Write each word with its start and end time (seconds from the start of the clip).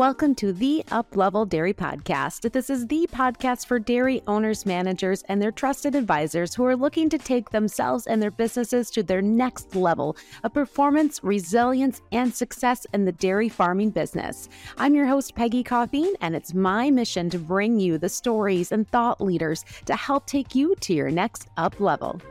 Welcome 0.00 0.34
to 0.36 0.54
the 0.54 0.82
Up 0.90 1.14
Level 1.14 1.44
Dairy 1.44 1.74
Podcast. 1.74 2.50
This 2.52 2.70
is 2.70 2.86
the 2.86 3.06
podcast 3.12 3.66
for 3.66 3.78
dairy 3.78 4.22
owners, 4.26 4.64
managers, 4.64 5.22
and 5.24 5.42
their 5.42 5.52
trusted 5.52 5.94
advisors 5.94 6.54
who 6.54 6.64
are 6.64 6.74
looking 6.74 7.10
to 7.10 7.18
take 7.18 7.50
themselves 7.50 8.06
and 8.06 8.22
their 8.22 8.30
businesses 8.30 8.90
to 8.92 9.02
their 9.02 9.20
next 9.20 9.76
level 9.76 10.16
of 10.42 10.54
performance, 10.54 11.22
resilience, 11.22 12.00
and 12.12 12.34
success 12.34 12.86
in 12.94 13.04
the 13.04 13.12
dairy 13.12 13.50
farming 13.50 13.90
business. 13.90 14.48
I'm 14.78 14.94
your 14.94 15.04
host, 15.04 15.34
Peggy 15.34 15.62
Coffeen, 15.62 16.14
and 16.22 16.34
it's 16.34 16.54
my 16.54 16.90
mission 16.90 17.28
to 17.28 17.38
bring 17.38 17.78
you 17.78 17.98
the 17.98 18.08
stories 18.08 18.72
and 18.72 18.88
thought 18.88 19.20
leaders 19.20 19.66
to 19.84 19.94
help 19.96 20.24
take 20.24 20.54
you 20.54 20.74
to 20.76 20.94
your 20.94 21.10
next 21.10 21.48
up 21.58 21.78
level. 21.78 22.22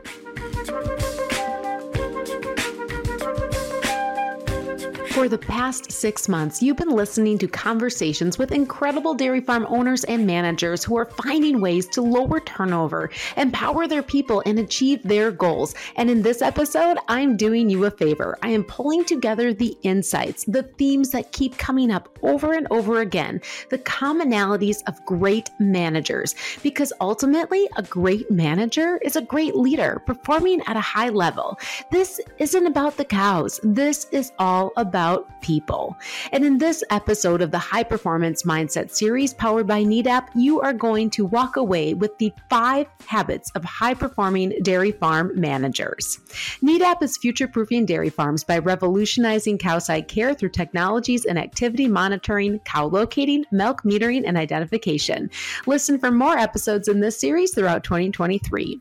For 5.10 5.28
the 5.28 5.38
past 5.38 5.90
six 5.90 6.28
months, 6.28 6.62
you've 6.62 6.76
been 6.76 6.90
listening 6.94 7.36
to 7.38 7.48
conversations 7.48 8.38
with 8.38 8.52
incredible 8.52 9.12
dairy 9.12 9.40
farm 9.40 9.66
owners 9.68 10.04
and 10.04 10.24
managers 10.24 10.84
who 10.84 10.96
are 10.96 11.04
finding 11.04 11.60
ways 11.60 11.88
to 11.88 12.00
lower 12.00 12.38
turnover, 12.38 13.10
empower 13.36 13.88
their 13.88 14.04
people, 14.04 14.40
and 14.46 14.60
achieve 14.60 15.02
their 15.02 15.32
goals. 15.32 15.74
And 15.96 16.08
in 16.10 16.22
this 16.22 16.40
episode, 16.42 16.98
I'm 17.08 17.36
doing 17.36 17.68
you 17.68 17.86
a 17.86 17.90
favor. 17.90 18.38
I 18.42 18.50
am 18.50 18.62
pulling 18.62 19.04
together 19.04 19.52
the 19.52 19.76
insights, 19.82 20.44
the 20.44 20.62
themes 20.62 21.10
that 21.10 21.32
keep 21.32 21.58
coming 21.58 21.90
up 21.90 22.16
over 22.22 22.52
and 22.52 22.68
over 22.70 23.00
again, 23.00 23.40
the 23.70 23.78
commonalities 23.78 24.78
of 24.86 25.04
great 25.06 25.50
managers. 25.58 26.36
Because 26.62 26.92
ultimately, 27.00 27.68
a 27.76 27.82
great 27.82 28.30
manager 28.30 28.98
is 28.98 29.16
a 29.16 29.22
great 29.22 29.56
leader 29.56 30.00
performing 30.06 30.62
at 30.68 30.76
a 30.76 30.80
high 30.80 31.08
level. 31.08 31.58
This 31.90 32.20
isn't 32.38 32.66
about 32.66 32.96
the 32.96 33.04
cows, 33.04 33.58
this 33.64 34.06
is 34.12 34.30
all 34.38 34.72
about 34.76 34.99
about 35.00 35.40
people. 35.40 35.96
And 36.30 36.44
in 36.44 36.58
this 36.58 36.84
episode 36.90 37.40
of 37.40 37.52
the 37.52 37.58
High 37.58 37.84
Performance 37.84 38.42
Mindset 38.42 38.90
series 38.90 39.32
powered 39.32 39.66
by 39.66 39.82
NEDAP, 39.82 40.28
you 40.34 40.60
are 40.60 40.74
going 40.74 41.08
to 41.10 41.24
walk 41.24 41.56
away 41.56 41.94
with 41.94 42.18
the 42.18 42.30
five 42.50 42.86
habits 43.06 43.50
of 43.52 43.64
high 43.64 43.94
performing 43.94 44.52
dairy 44.62 44.92
farm 44.92 45.32
managers. 45.34 46.18
NEDAP 46.62 47.02
is 47.02 47.16
future 47.16 47.48
proofing 47.48 47.86
dairy 47.86 48.10
farms 48.10 48.44
by 48.44 48.58
revolutionizing 48.58 49.56
cowside 49.56 50.06
care 50.06 50.34
through 50.34 50.50
technologies 50.50 51.24
and 51.24 51.38
activity 51.38 51.88
monitoring, 51.88 52.58
cow 52.66 52.84
locating, 52.84 53.46
milk 53.50 53.80
metering, 53.84 54.24
and 54.26 54.36
identification. 54.36 55.30
Listen 55.66 55.98
for 55.98 56.10
more 56.10 56.36
episodes 56.36 56.88
in 56.88 57.00
this 57.00 57.18
series 57.18 57.54
throughout 57.54 57.84
2023. 57.84 58.78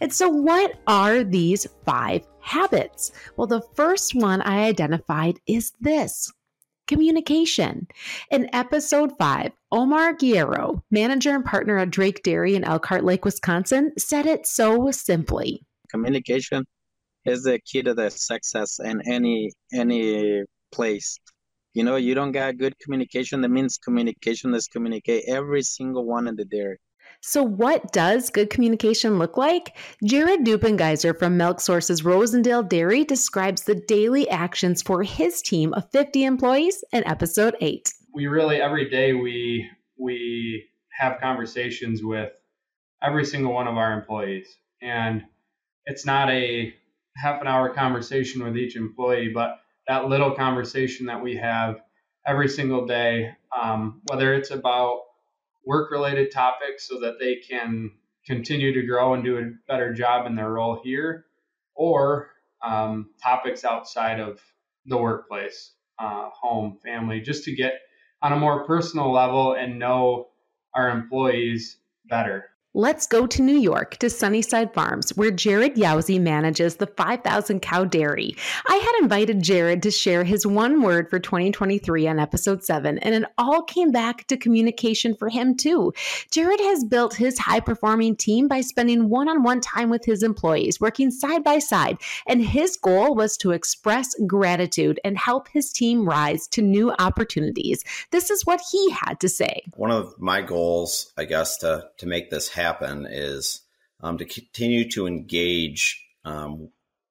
And 0.00 0.14
so, 0.14 0.30
what 0.30 0.80
are 0.86 1.22
these 1.22 1.66
five 1.84 2.26
habits? 2.48 3.12
Well, 3.36 3.46
the 3.46 3.62
first 3.74 4.14
one 4.14 4.42
I 4.42 4.64
identified 4.64 5.38
is 5.46 5.72
this 5.80 6.32
communication. 6.86 7.86
In 8.30 8.48
episode 8.54 9.12
five, 9.18 9.52
Omar 9.70 10.14
Guerrero, 10.14 10.82
manager 10.90 11.34
and 11.34 11.44
partner 11.44 11.78
at 11.78 11.90
Drake 11.90 12.22
Dairy 12.22 12.54
in 12.56 12.64
Elkhart 12.64 13.04
Lake, 13.04 13.24
Wisconsin, 13.24 13.92
said 13.98 14.26
it 14.26 14.46
so 14.46 14.90
simply. 14.90 15.62
Communication 15.90 16.64
is 17.24 17.42
the 17.44 17.60
key 17.60 17.82
to 17.82 17.94
the 17.94 18.10
success 18.10 18.80
in 18.82 19.02
any 19.06 19.52
any 19.72 20.42
place. 20.72 21.18
You 21.74 21.84
know, 21.84 21.96
you 21.96 22.14
don't 22.14 22.32
got 22.32 22.56
good 22.56 22.74
communication. 22.78 23.42
That 23.42 23.50
means 23.50 23.78
communication 23.78 24.54
is 24.54 24.66
communicate 24.66 25.24
every 25.28 25.62
single 25.62 26.04
one 26.04 26.26
in 26.26 26.36
the 26.36 26.46
dairy. 26.46 26.78
So, 27.20 27.42
what 27.42 27.92
does 27.92 28.30
good 28.30 28.48
communication 28.48 29.18
look 29.18 29.36
like? 29.36 29.76
Jared 30.04 30.44
Dueppengiesser 30.44 31.18
from 31.18 31.36
Milk 31.36 31.60
Sources 31.60 32.02
Rosendale 32.02 32.68
Dairy 32.68 33.04
describes 33.04 33.64
the 33.64 33.74
daily 33.74 34.28
actions 34.30 34.82
for 34.82 35.02
his 35.02 35.42
team 35.42 35.74
of 35.74 35.90
50 35.90 36.24
employees 36.24 36.84
in 36.92 37.06
episode 37.06 37.56
8. 37.60 37.92
We 38.14 38.28
really, 38.28 38.62
every 38.62 38.88
day, 38.88 39.14
we, 39.14 39.68
we 39.98 40.64
have 40.98 41.20
conversations 41.20 42.02
with 42.04 42.32
every 43.02 43.24
single 43.24 43.52
one 43.52 43.66
of 43.66 43.76
our 43.76 43.92
employees. 43.92 44.48
And 44.80 45.24
it's 45.86 46.06
not 46.06 46.30
a 46.30 46.72
half 47.16 47.40
an 47.40 47.48
hour 47.48 47.74
conversation 47.74 48.44
with 48.44 48.56
each 48.56 48.76
employee, 48.76 49.32
but 49.34 49.58
that 49.88 50.08
little 50.08 50.34
conversation 50.34 51.06
that 51.06 51.22
we 51.22 51.36
have 51.36 51.80
every 52.26 52.48
single 52.48 52.86
day, 52.86 53.32
um, 53.60 54.02
whether 54.08 54.34
it's 54.34 54.50
about 54.50 55.00
work 55.68 55.90
related 55.90 56.32
topics 56.32 56.88
so 56.88 56.98
that 57.00 57.18
they 57.20 57.36
can 57.36 57.90
continue 58.26 58.72
to 58.72 58.86
grow 58.86 59.12
and 59.12 59.22
do 59.22 59.36
a 59.36 59.50
better 59.68 59.92
job 59.92 60.26
in 60.26 60.34
their 60.34 60.50
role 60.50 60.80
here, 60.82 61.26
or 61.74 62.30
um, 62.64 63.10
topics 63.22 63.66
outside 63.66 64.18
of 64.18 64.40
the 64.86 64.96
workplace, 64.96 65.74
uh, 65.98 66.30
home, 66.30 66.78
family, 66.82 67.20
just 67.20 67.44
to 67.44 67.54
get 67.54 67.74
on 68.22 68.32
a 68.32 68.36
more 68.36 68.64
personal 68.64 69.12
level 69.12 69.52
and 69.52 69.78
know 69.78 70.28
our 70.74 70.88
employees 70.88 71.76
better. 72.08 72.46
Let's 72.78 73.08
go 73.08 73.26
to 73.26 73.42
New 73.42 73.58
York 73.58 73.96
to 73.96 74.08
Sunnyside 74.08 74.72
Farms, 74.72 75.10
where 75.16 75.32
Jared 75.32 75.74
Yousey 75.74 76.20
manages 76.20 76.76
the 76.76 76.86
5,000 76.86 77.58
cow 77.58 77.84
dairy. 77.84 78.36
I 78.68 78.76
had 78.76 79.02
invited 79.02 79.42
Jared 79.42 79.82
to 79.82 79.90
share 79.90 80.22
his 80.22 80.46
one 80.46 80.80
word 80.80 81.10
for 81.10 81.18
2023 81.18 82.06
on 82.06 82.20
episode 82.20 82.62
7, 82.62 83.00
and 83.00 83.16
it 83.16 83.24
all 83.36 83.64
came 83.64 83.90
back 83.90 84.28
to 84.28 84.36
communication 84.36 85.16
for 85.16 85.28
him 85.28 85.56
too. 85.56 85.92
Jared 86.30 86.60
has 86.60 86.84
built 86.84 87.14
his 87.14 87.36
high 87.40 87.58
performing 87.58 88.14
team 88.14 88.46
by 88.46 88.60
spending 88.60 89.08
one 89.08 89.28
on 89.28 89.42
one 89.42 89.60
time 89.60 89.90
with 89.90 90.04
his 90.04 90.22
employees, 90.22 90.80
working 90.80 91.10
side 91.10 91.42
by 91.42 91.58
side, 91.58 91.98
and 92.28 92.44
his 92.44 92.76
goal 92.76 93.16
was 93.16 93.36
to 93.38 93.50
express 93.50 94.14
gratitude 94.28 95.00
and 95.02 95.18
help 95.18 95.48
his 95.48 95.72
team 95.72 96.08
rise 96.08 96.46
to 96.46 96.62
new 96.62 96.92
opportunities. 97.00 97.82
This 98.12 98.30
is 98.30 98.46
what 98.46 98.60
he 98.70 98.90
had 98.92 99.18
to 99.18 99.28
say. 99.28 99.62
One 99.74 99.90
of 99.90 100.14
my 100.20 100.42
goals, 100.42 101.12
I 101.18 101.24
guess, 101.24 101.56
to, 101.56 101.88
to 101.96 102.06
make 102.06 102.30
this 102.30 102.50
happen 102.50 102.67
is 103.06 103.62
um, 104.00 104.18
to 104.18 104.24
continue 104.24 104.88
to 104.90 105.06
engage 105.06 106.04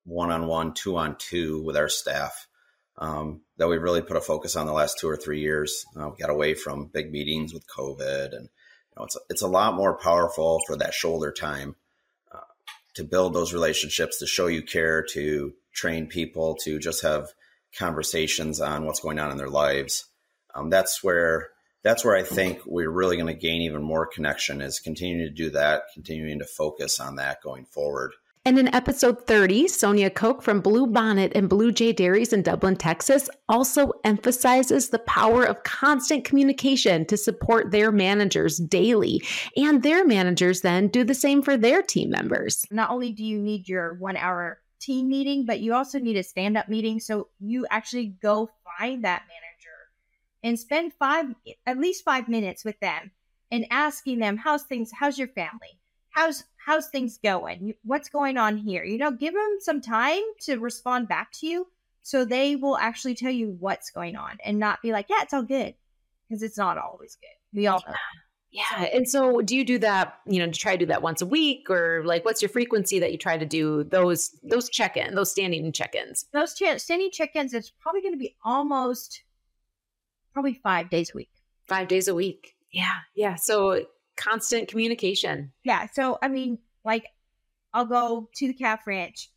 one 0.07 0.31
on 0.31 0.47
one, 0.47 0.73
two 0.73 0.97
on 0.97 1.17
two 1.17 1.61
with 1.61 1.77
our 1.77 1.89
staff. 1.89 2.47
Um, 2.99 3.41
that 3.57 3.67
we've 3.67 3.81
really 3.81 4.01
put 4.01 4.17
a 4.17 4.21
focus 4.21 4.55
on 4.55 4.65
the 4.65 4.73
last 4.73 4.97
two 4.97 5.07
or 5.07 5.17
three 5.17 5.41
years. 5.41 5.85
Uh, 5.95 6.09
we 6.09 6.17
got 6.17 6.31
away 6.31 6.55
from 6.55 6.87
big 6.87 7.11
meetings 7.11 7.53
with 7.53 7.67
COVID, 7.67 8.35
and 8.35 8.43
you 8.45 8.95
know, 8.97 9.03
it's 9.03 9.17
it's 9.29 9.41
a 9.43 9.47
lot 9.47 9.75
more 9.75 9.99
powerful 9.99 10.59
for 10.65 10.75
that 10.77 10.95
shoulder 10.95 11.31
time 11.31 11.75
uh, 12.33 12.39
to 12.95 13.03
build 13.03 13.35
those 13.35 13.53
relationships, 13.53 14.17
to 14.17 14.25
show 14.25 14.47
you 14.47 14.63
care, 14.63 15.03
to 15.11 15.53
train 15.73 16.07
people, 16.07 16.55
to 16.63 16.79
just 16.79 17.03
have 17.03 17.27
conversations 17.77 18.59
on 18.59 18.85
what's 18.85 19.01
going 19.01 19.19
on 19.19 19.29
in 19.29 19.37
their 19.37 19.49
lives. 19.49 20.05
Um, 20.55 20.71
that's 20.71 21.03
where 21.03 21.49
that's 21.83 22.03
where 22.03 22.15
I 22.15 22.23
think 22.23 22.61
we're 22.65 22.89
really 22.89 23.17
going 23.17 23.33
to 23.33 23.39
gain 23.39 23.61
even 23.61 23.83
more 23.83 24.05
connection 24.05 24.61
is 24.61 24.79
continuing 24.79 25.27
to 25.27 25.33
do 25.33 25.49
that, 25.51 25.83
continuing 25.93 26.39
to 26.39 26.45
focus 26.45 26.99
on 26.99 27.15
that 27.15 27.41
going 27.41 27.65
forward. 27.65 28.13
And 28.47 28.57
in 28.57 28.73
episode 28.73 29.27
30, 29.27 29.67
Sonya 29.67 30.09
Koke 30.09 30.41
from 30.41 30.61
Blue 30.61 30.87
Bonnet 30.87 31.33
and 31.35 31.49
Blue 31.49 31.69
Jay 31.69 31.91
Dairies 31.91 32.31
in 32.31 32.43
Dublin, 32.43 32.77
Texas, 32.77 33.29
also 33.49 33.91
emphasizes 34.05 34.87
the 34.87 34.99
power 34.99 35.43
of 35.43 35.63
constant 35.63 36.23
communication 36.23 37.05
to 37.07 37.17
support 37.17 37.71
their 37.71 37.91
managers 37.91 38.57
daily. 38.57 39.21
And 39.57 39.83
their 39.83 40.05
managers 40.05 40.61
then 40.61 40.87
do 40.87 41.03
the 41.03 41.13
same 41.13 41.41
for 41.41 41.57
their 41.57 41.81
team 41.81 42.09
members. 42.09 42.65
Not 42.71 42.89
only 42.89 43.11
do 43.11 43.25
you 43.25 43.37
need 43.37 43.67
your 43.67 43.95
one 43.95 44.15
hour 44.15 44.61
team 44.79 45.09
meeting, 45.09 45.45
but 45.45 45.59
you 45.59 45.73
also 45.73 45.99
need 45.99 46.15
a 46.15 46.23
stand 46.23 46.55
up 46.55 46.69
meeting. 46.69 47.01
So 47.01 47.27
you 47.41 47.67
actually 47.69 48.15
go 48.21 48.49
find 48.79 49.03
that 49.03 49.23
manager 49.27 49.46
and 50.47 50.59
spend 50.59 50.93
five 50.93 51.25
at 51.65 51.77
least 51.77 52.05
five 52.05 52.29
minutes 52.29 52.63
with 52.63 52.79
them 52.79 53.11
and 53.51 53.65
asking 53.69 54.19
them 54.19 54.37
how's 54.37 54.63
things 54.63 54.91
how's 54.97 55.17
your 55.17 55.27
family? 55.27 55.79
How's 56.11 56.45
how's 56.65 56.87
things 56.87 57.19
going? 57.21 57.73
What's 57.83 58.09
going 58.09 58.37
on 58.37 58.57
here? 58.57 58.83
You 58.83 58.97
know 58.97 59.11
give 59.11 59.33
them 59.33 59.57
some 59.59 59.81
time 59.81 60.23
to 60.41 60.57
respond 60.57 61.07
back 61.07 61.31
to 61.39 61.47
you 61.47 61.67
so 62.01 62.23
they 62.23 62.55
will 62.55 62.77
actually 62.77 63.15
tell 63.15 63.31
you 63.31 63.57
what's 63.59 63.91
going 63.91 64.15
on 64.15 64.37
and 64.43 64.57
not 64.57 64.81
be 64.81 64.91
like 64.91 65.07
yeah 65.09 65.21
it's 65.21 65.33
all 65.33 65.43
good 65.43 65.75
because 66.27 66.41
it's 66.41 66.57
not 66.57 66.77
always 66.77 67.17
good. 67.21 67.57
We 67.57 67.67
all 67.67 67.83
know 67.85 67.93
yeah. 68.51 68.85
And 68.93 69.07
so 69.07 69.41
do 69.41 69.55
you 69.55 69.65
do 69.65 69.77
that, 69.79 70.19
you 70.25 70.39
know, 70.39 70.51
to 70.51 70.57
try 70.57 70.71
to 70.71 70.77
do 70.77 70.85
that 70.87 71.01
once 71.01 71.21
a 71.21 71.25
week 71.25 71.69
or 71.69 72.03
like 72.05 72.23
what's 72.23 72.41
your 72.41 72.49
frequency 72.49 72.97
that 72.99 73.11
you 73.11 73.17
try 73.17 73.37
to 73.37 73.45
do 73.45 73.83
those 73.83 74.35
those 74.43 74.69
check-in, 74.69 75.15
those 75.15 75.31
standing 75.31 75.71
check-ins? 75.71 76.25
Those 76.31 76.53
ch- 76.53 76.79
standing 76.79 77.11
check-ins 77.11 77.53
it's 77.53 77.71
probably 77.79 78.01
going 78.01 78.13
to 78.13 78.19
be 78.19 78.35
almost 78.43 79.21
probably 80.37 80.53
five 80.61 80.91
days 80.91 81.09
a 81.15 81.17
week. 81.17 81.31
Five 81.67 81.87
days 81.87 82.07
a 82.07 82.13
week. 82.13 82.53
Yeah. 82.71 82.99
Yeah. 83.15 83.33
So 83.33 83.87
constant 84.17 84.67
communication. 84.67 85.51
Yeah. 85.63 85.87
So, 85.93 86.19
I 86.21 86.27
mean, 86.27 86.59
like, 86.85 87.07
I'll 87.73 87.87
go 87.87 88.29
to 88.35 88.47
the 88.47 88.53
calf 88.53 88.85
ranch 88.85 89.31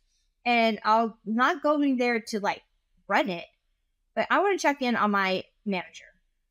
and 0.45 0.79
I'll 0.85 1.17
not 1.25 1.63
going 1.63 1.97
there 1.97 2.19
to 2.27 2.39
like 2.39 2.61
run 3.07 3.31
it, 3.31 3.45
but 4.15 4.27
I 4.29 4.41
want 4.41 4.59
to 4.59 4.61
check 4.61 4.83
in 4.83 4.95
on 4.95 5.09
my 5.09 5.43
manager. 5.65 6.05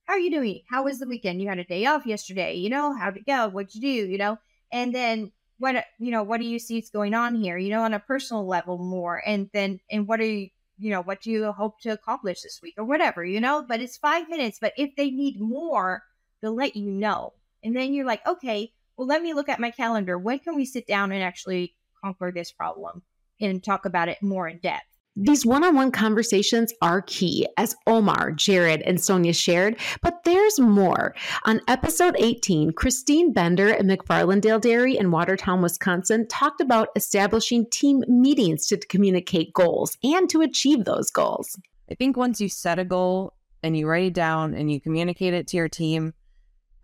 How 0.06 0.14
are 0.14 0.18
you 0.18 0.32
doing? 0.32 0.62
How 0.68 0.82
was 0.82 0.98
the 0.98 1.06
weekend? 1.06 1.40
You 1.40 1.48
had 1.48 1.60
a 1.60 1.64
day 1.64 1.86
off 1.86 2.04
yesterday. 2.04 2.56
You 2.56 2.70
know, 2.70 2.92
how'd 2.92 3.18
it 3.18 3.26
go? 3.26 3.48
What'd 3.50 3.76
you 3.76 3.80
do? 3.80 4.10
You 4.10 4.18
know, 4.18 4.36
and 4.72 4.92
then 4.92 5.30
what, 5.58 5.76
you 6.00 6.10
know, 6.10 6.24
what 6.24 6.40
do 6.40 6.46
you 6.48 6.58
see 6.58 6.78
is 6.78 6.90
going 6.90 7.14
on 7.14 7.36
here? 7.36 7.56
You 7.56 7.70
know, 7.70 7.84
on 7.84 7.94
a 7.94 8.00
personal 8.00 8.48
level 8.48 8.78
more. 8.78 9.22
And 9.24 9.48
then, 9.52 9.78
and 9.88 10.08
what 10.08 10.18
are 10.18 10.24
you, 10.24 10.48
you 10.80 10.90
know, 10.90 11.02
what 11.02 11.20
do 11.20 11.30
you 11.30 11.52
hope 11.52 11.80
to 11.80 11.90
accomplish 11.90 12.42
this 12.42 12.60
week 12.62 12.74
or 12.78 12.84
whatever, 12.84 13.24
you 13.24 13.40
know? 13.40 13.64
But 13.66 13.80
it's 13.80 13.96
five 13.96 14.28
minutes. 14.28 14.58
But 14.60 14.72
if 14.76 14.96
they 14.96 15.10
need 15.10 15.40
more, 15.40 16.02
they'll 16.40 16.54
let 16.54 16.76
you 16.76 16.90
know. 16.90 17.34
And 17.62 17.76
then 17.76 17.92
you're 17.92 18.06
like, 18.06 18.26
okay, 18.26 18.72
well, 18.96 19.06
let 19.06 19.22
me 19.22 19.34
look 19.34 19.48
at 19.48 19.60
my 19.60 19.70
calendar. 19.70 20.18
When 20.18 20.38
can 20.38 20.56
we 20.56 20.64
sit 20.64 20.86
down 20.86 21.12
and 21.12 21.22
actually 21.22 21.74
conquer 22.02 22.32
this 22.32 22.50
problem 22.52 23.02
and 23.40 23.62
talk 23.62 23.84
about 23.84 24.08
it 24.08 24.22
more 24.22 24.48
in 24.48 24.58
depth? 24.58 24.89
These 25.16 25.44
one 25.44 25.64
on 25.64 25.74
one 25.74 25.90
conversations 25.90 26.72
are 26.82 27.02
key, 27.02 27.46
as 27.56 27.74
Omar, 27.86 28.30
Jared, 28.30 28.80
and 28.82 29.00
Sonya 29.00 29.32
shared, 29.32 29.76
but 30.02 30.22
there's 30.24 30.60
more. 30.60 31.16
On 31.44 31.60
episode 31.66 32.14
18, 32.16 32.72
Christine 32.72 33.32
Bender 33.32 33.70
at 33.70 33.84
McFarlandale 33.84 34.60
Dairy 34.60 34.96
in 34.96 35.10
Watertown, 35.10 35.62
Wisconsin, 35.62 36.28
talked 36.28 36.60
about 36.60 36.90
establishing 36.94 37.66
team 37.70 38.04
meetings 38.06 38.66
to 38.68 38.76
communicate 38.76 39.52
goals 39.52 39.98
and 40.04 40.30
to 40.30 40.42
achieve 40.42 40.84
those 40.84 41.10
goals. 41.10 41.58
I 41.90 41.96
think 41.96 42.16
once 42.16 42.40
you 42.40 42.48
set 42.48 42.78
a 42.78 42.84
goal 42.84 43.34
and 43.64 43.76
you 43.76 43.88
write 43.88 44.04
it 44.04 44.14
down 44.14 44.54
and 44.54 44.70
you 44.70 44.80
communicate 44.80 45.34
it 45.34 45.48
to 45.48 45.56
your 45.56 45.68
team, 45.68 46.14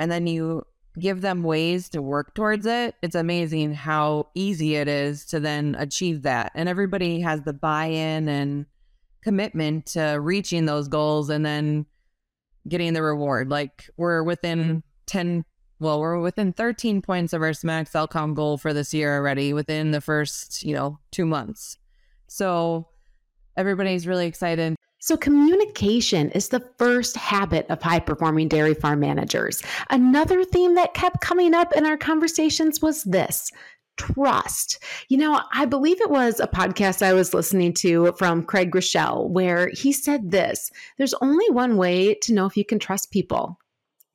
and 0.00 0.11
then 0.11 0.26
you 0.26 0.64
give 0.98 1.20
them 1.20 1.43
ways 1.43 1.88
to 1.90 2.00
work 2.00 2.34
towards 2.34 2.66
it, 2.66 2.94
it's 3.02 3.14
amazing 3.14 3.75
how 3.75 4.28
easy 4.34 4.76
it 4.76 4.88
is 4.88 5.26
to 5.26 5.40
then 5.40 5.76
achieve 5.78 6.22
that. 6.22 6.52
And 6.54 6.69
everybody 6.69 7.20
has 7.20 7.43
the 7.43 7.52
buy 7.52 7.87
in 7.87 8.28
and 8.28 8.66
commitment 9.22 9.87
to 9.87 10.19
reaching 10.20 10.66
those 10.66 10.88
goals 10.88 11.28
and 11.31 11.44
then 11.44 11.87
getting 12.69 12.94
the 12.94 13.02
reward. 13.02 13.50
Like 13.50 13.90
we're 13.96 14.22
within 14.22 14.58
mm-hmm. 14.58 14.78
10, 15.06 15.44
well, 15.81 16.00
we're 16.00 16.19
within 16.20 16.52
13 16.52 17.02
points 17.02 17.32
of 17.32 17.43
our 17.43 17.50
SMAX 17.50 17.94
Outcome 17.94 18.34
goal 18.34 18.56
for 18.56 18.72
this 18.72 18.94
year 18.94 19.16
already 19.16 19.52
within 19.52 19.90
the 19.90 20.00
first, 20.00 20.62
you 20.62 20.75
know, 20.75 20.98
two 21.10 21.26
months. 21.26 21.76
So 22.26 22.88
everybody's 23.56 24.06
really 24.06 24.26
excited. 24.26 24.76
So, 25.06 25.17
communication 25.17 26.32
is 26.32 26.49
the 26.49 26.69
first 26.79 27.17
habit 27.17 27.67
of 27.69 27.81
high 27.81 28.00
performing 28.00 28.49
dairy 28.49 28.75
farm 28.75 28.99
managers. 28.99 29.62
Another 29.88 30.43
theme 30.43 30.75
that 30.75 30.94
kept 30.94 31.20
coming 31.20 31.55
up 31.55 31.73
in 31.76 31.87
our 31.87 31.97
conversations 31.97 32.82
was 32.82 33.05
this 33.05 33.53
trust. 33.97 34.82
You 35.08 35.19
know, 35.19 35.41
I 35.53 35.64
believe 35.64 36.00
it 36.00 36.11
was 36.11 36.41
a 36.41 36.49
podcast 36.49 37.03
I 37.03 37.12
was 37.12 37.32
listening 37.32 37.73
to 37.75 38.14
from 38.19 38.43
Craig 38.43 38.73
Groeschel 38.73 39.31
where 39.31 39.69
he 39.69 39.93
said 39.93 40.32
this 40.32 40.73
there's 40.99 41.14
only 41.23 41.49
one 41.50 41.76
way 41.76 42.14
to 42.23 42.35
know 42.35 42.47
if 42.47 42.56
you 42.56 42.64
can 42.64 42.81
trust 42.81 43.12
people 43.12 43.61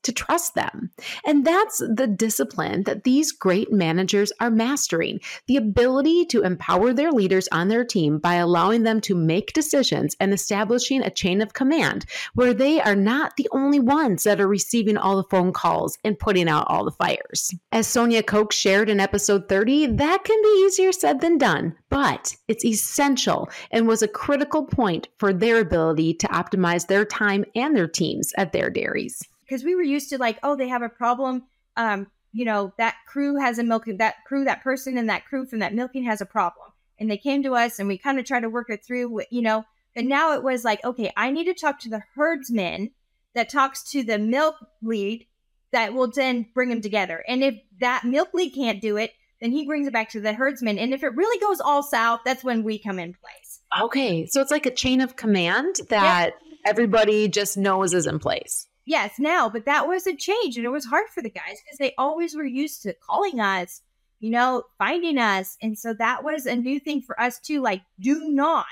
to 0.03 0.11
trust 0.11 0.55
them. 0.55 0.91
And 1.25 1.45
that's 1.45 1.77
the 1.77 2.07
discipline 2.07 2.83
that 2.83 3.03
these 3.03 3.31
great 3.31 3.71
managers 3.71 4.31
are 4.39 4.49
mastering 4.49 5.19
the 5.47 5.57
ability 5.57 6.25
to 6.25 6.43
empower 6.43 6.93
their 6.93 7.11
leaders 7.11 7.47
on 7.51 7.67
their 7.67 7.85
team 7.85 8.19
by 8.19 8.35
allowing 8.35 8.83
them 8.83 9.01
to 9.01 9.15
make 9.15 9.53
decisions 9.53 10.15
and 10.19 10.33
establishing 10.33 11.01
a 11.01 11.09
chain 11.09 11.41
of 11.41 11.53
command 11.53 12.05
where 12.33 12.53
they 12.53 12.81
are 12.81 12.95
not 12.95 13.35
the 13.37 13.49
only 13.51 13.79
ones 13.79 14.23
that 14.23 14.39
are 14.39 14.47
receiving 14.47 14.97
all 14.97 15.17
the 15.17 15.29
phone 15.29 15.53
calls 15.53 15.97
and 16.03 16.19
putting 16.19 16.47
out 16.47 16.65
all 16.67 16.85
the 16.85 16.91
fires. 16.91 17.53
As 17.71 17.87
Sonya 17.87 18.23
Koke 18.23 18.51
shared 18.51 18.89
in 18.89 18.99
episode 18.99 19.47
30, 19.49 19.87
that 19.97 20.23
can 20.23 20.41
be 20.41 20.65
easier 20.65 20.91
said 20.91 21.21
than 21.21 21.37
done, 21.37 21.75
but 21.89 22.35
it's 22.47 22.65
essential 22.65 23.49
and 23.71 23.87
was 23.87 24.01
a 24.01 24.07
critical 24.07 24.65
point 24.65 25.07
for 25.17 25.33
their 25.33 25.59
ability 25.59 26.13
to 26.15 26.27
optimize 26.27 26.87
their 26.87 27.05
time 27.05 27.45
and 27.55 27.75
their 27.75 27.87
teams 27.87 28.33
at 28.37 28.51
their 28.51 28.69
dairies 28.69 29.21
because 29.51 29.65
we 29.65 29.75
were 29.75 29.81
used 29.81 30.09
to 30.09 30.17
like, 30.17 30.39
oh, 30.43 30.55
they 30.55 30.69
have 30.69 30.81
a 30.81 30.87
problem. 30.87 31.43
Um, 31.75 32.07
you 32.31 32.45
know, 32.45 32.73
that 32.77 32.95
crew 33.05 33.35
has 33.35 33.59
a 33.59 33.63
milking, 33.63 33.97
that 33.97 34.23
crew, 34.25 34.45
that 34.45 34.63
person 34.63 34.97
and 34.97 35.09
that 35.09 35.25
crew 35.25 35.45
from 35.45 35.59
that 35.59 35.73
milking 35.73 36.05
has 36.05 36.21
a 36.21 36.25
problem. 36.25 36.67
And 36.97 37.11
they 37.11 37.17
came 37.17 37.43
to 37.43 37.55
us 37.55 37.77
and 37.77 37.89
we 37.89 37.97
kind 37.97 38.17
of 38.17 38.23
tried 38.23 38.41
to 38.41 38.49
work 38.49 38.69
it 38.69 38.85
through, 38.85 39.23
you 39.29 39.41
know. 39.41 39.65
But 39.93 40.05
now 40.05 40.35
it 40.35 40.43
was 40.43 40.63
like, 40.63 40.81
okay, 40.85 41.11
I 41.17 41.31
need 41.31 41.45
to 41.45 41.53
talk 41.53 41.79
to 41.81 41.89
the 41.89 42.01
herdsman 42.15 42.91
that 43.35 43.49
talks 43.49 43.91
to 43.91 44.03
the 44.03 44.17
milk 44.17 44.55
lead 44.81 45.27
that 45.73 45.93
will 45.93 46.09
then 46.09 46.45
bring 46.53 46.69
them 46.69 46.79
together. 46.79 47.21
And 47.27 47.43
if 47.43 47.55
that 47.81 48.05
milk 48.05 48.29
lead 48.33 48.51
can't 48.51 48.79
do 48.79 48.95
it, 48.95 49.11
then 49.41 49.51
he 49.51 49.65
brings 49.65 49.85
it 49.85 49.91
back 49.91 50.11
to 50.11 50.21
the 50.21 50.31
herdsman. 50.31 50.79
And 50.79 50.93
if 50.93 51.03
it 51.03 51.13
really 51.13 51.39
goes 51.41 51.59
all 51.59 51.83
south, 51.83 52.21
that's 52.23 52.43
when 52.43 52.63
we 52.63 52.79
come 52.79 52.99
in 52.99 53.15
place. 53.15 53.59
Okay. 53.81 54.27
So 54.27 54.39
it's 54.39 54.51
like 54.51 54.65
a 54.65 54.73
chain 54.73 55.01
of 55.01 55.17
command 55.17 55.75
that 55.89 56.35
yeah. 56.41 56.57
everybody 56.65 57.27
just 57.27 57.57
knows 57.57 57.93
is 57.93 58.07
in 58.07 58.19
place 58.19 58.67
yes, 58.91 59.17
now, 59.17 59.49
but 59.49 59.65
that 59.65 59.87
was 59.87 60.05
a 60.05 60.15
change 60.15 60.57
and 60.57 60.65
it 60.65 60.69
was 60.69 60.85
hard 60.85 61.07
for 61.07 61.21
the 61.23 61.29
guys 61.29 61.61
because 61.63 61.77
they 61.79 61.93
always 61.97 62.35
were 62.35 62.45
used 62.45 62.83
to 62.83 62.93
calling 62.93 63.39
us, 63.39 63.81
you 64.19 64.29
know, 64.29 64.63
finding 64.77 65.17
us. 65.17 65.57
And 65.61 65.79
so 65.79 65.93
that 65.93 66.25
was 66.25 66.45
a 66.45 66.57
new 66.57 66.77
thing 66.77 67.01
for 67.01 67.19
us 67.19 67.39
too. 67.39 67.61
Like, 67.61 67.83
do 68.01 68.29
not 68.29 68.65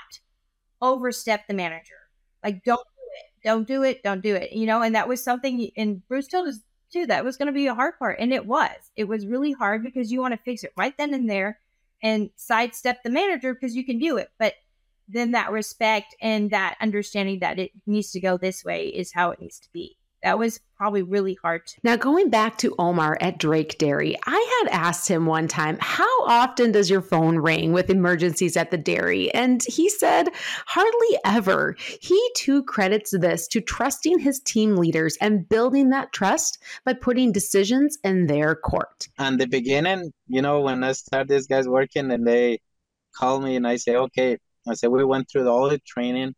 overstep 0.82 1.46
the 1.48 1.54
manager. 1.54 1.94
Like, 2.44 2.62
don't 2.64 2.78
do 2.84 3.02
it. 3.14 3.48
Don't 3.48 3.66
do 3.66 3.82
it. 3.82 4.02
Don't 4.02 4.22
do 4.22 4.34
it. 4.34 4.52
You 4.52 4.66
know, 4.66 4.82
and 4.82 4.94
that 4.94 5.08
was 5.08 5.24
something, 5.24 5.70
and 5.74 6.06
Bruce 6.06 6.28
told 6.28 6.48
us 6.48 6.58
too, 6.92 7.06
that 7.06 7.24
was 7.24 7.38
going 7.38 7.46
to 7.46 7.52
be 7.52 7.66
a 7.66 7.74
hard 7.74 7.98
part. 7.98 8.18
And 8.20 8.30
it 8.30 8.44
was. 8.44 8.76
It 8.96 9.04
was 9.04 9.26
really 9.26 9.52
hard 9.52 9.82
because 9.82 10.12
you 10.12 10.20
want 10.20 10.34
to 10.34 10.44
fix 10.44 10.64
it 10.64 10.74
right 10.76 10.96
then 10.98 11.14
and 11.14 11.30
there 11.30 11.58
and 12.02 12.28
sidestep 12.36 13.02
the 13.02 13.10
manager 13.10 13.54
because 13.54 13.74
you 13.74 13.86
can 13.86 13.98
do 13.98 14.18
it. 14.18 14.30
But 14.38 14.54
then 15.08 15.30
that 15.30 15.50
respect 15.50 16.14
and 16.20 16.50
that 16.50 16.76
understanding 16.78 17.38
that 17.40 17.58
it 17.58 17.70
needs 17.86 18.10
to 18.12 18.20
go 18.20 18.36
this 18.36 18.64
way 18.64 18.88
is 18.88 19.12
how 19.12 19.30
it 19.30 19.40
needs 19.40 19.58
to 19.60 19.68
be 19.72 19.96
that 20.22 20.38
was 20.38 20.60
probably 20.76 21.02
really 21.02 21.38
hard. 21.42 21.66
To- 21.66 21.80
now, 21.82 21.96
going 21.96 22.30
back 22.30 22.58
to 22.58 22.74
Omar 22.78 23.18
at 23.20 23.38
Drake 23.38 23.78
Dairy, 23.78 24.16
I 24.26 24.62
had 24.62 24.72
asked 24.72 25.08
him 25.08 25.26
one 25.26 25.48
time, 25.48 25.78
How 25.80 26.24
often 26.26 26.72
does 26.72 26.90
your 26.90 27.02
phone 27.02 27.36
ring 27.36 27.72
with 27.72 27.90
emergencies 27.90 28.56
at 28.56 28.70
the 28.70 28.78
dairy? 28.78 29.32
And 29.34 29.62
he 29.62 29.88
said, 29.88 30.28
Hardly 30.66 31.18
ever. 31.24 31.76
He 32.00 32.30
too 32.36 32.62
credits 32.64 33.10
this 33.12 33.46
to 33.48 33.60
trusting 33.60 34.18
his 34.18 34.40
team 34.40 34.76
leaders 34.76 35.16
and 35.20 35.48
building 35.48 35.90
that 35.90 36.12
trust 36.12 36.58
by 36.84 36.94
putting 36.94 37.32
decisions 37.32 37.98
in 38.04 38.26
their 38.26 38.54
court. 38.54 39.08
And 39.18 39.40
the 39.40 39.46
beginning, 39.46 40.12
you 40.28 40.42
know, 40.42 40.60
when 40.60 40.84
I 40.84 40.92
start 40.92 41.28
these 41.28 41.46
guys 41.46 41.68
working 41.68 42.10
and 42.10 42.26
they 42.26 42.58
call 43.14 43.40
me 43.40 43.56
and 43.56 43.66
I 43.66 43.76
say, 43.76 43.96
Okay, 43.96 44.38
I 44.68 44.74
said, 44.74 44.90
We 44.90 45.04
went 45.04 45.28
through 45.30 45.48
all 45.48 45.68
the 45.68 45.78
training 45.78 46.34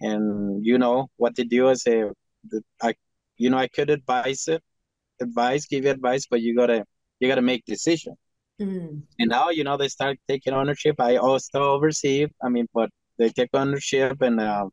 and 0.00 0.64
you 0.64 0.78
know 0.78 1.08
what 1.16 1.36
to 1.36 1.44
do. 1.44 1.68
I 1.68 1.74
say, 1.74 2.04
I, 2.82 2.94
you 3.36 3.50
know, 3.50 3.58
I 3.58 3.68
could 3.68 3.90
advise 3.90 4.48
it, 4.48 4.62
advise, 5.20 5.66
give 5.66 5.84
you 5.84 5.90
advice, 5.90 6.26
but 6.30 6.40
you 6.40 6.56
gotta, 6.56 6.84
you 7.20 7.28
gotta 7.28 7.42
make 7.42 7.64
decision. 7.64 8.14
Mm. 8.60 9.02
And 9.18 9.28
now, 9.28 9.50
you 9.50 9.64
know, 9.64 9.76
they 9.76 9.88
start 9.88 10.18
taking 10.28 10.54
ownership. 10.54 10.96
I 11.00 11.16
also 11.16 11.62
oversee. 11.74 12.26
I 12.42 12.48
mean, 12.48 12.66
but 12.72 12.90
they 13.18 13.30
take 13.30 13.50
ownership 13.54 14.20
and 14.22 14.40
uh, 14.40 14.66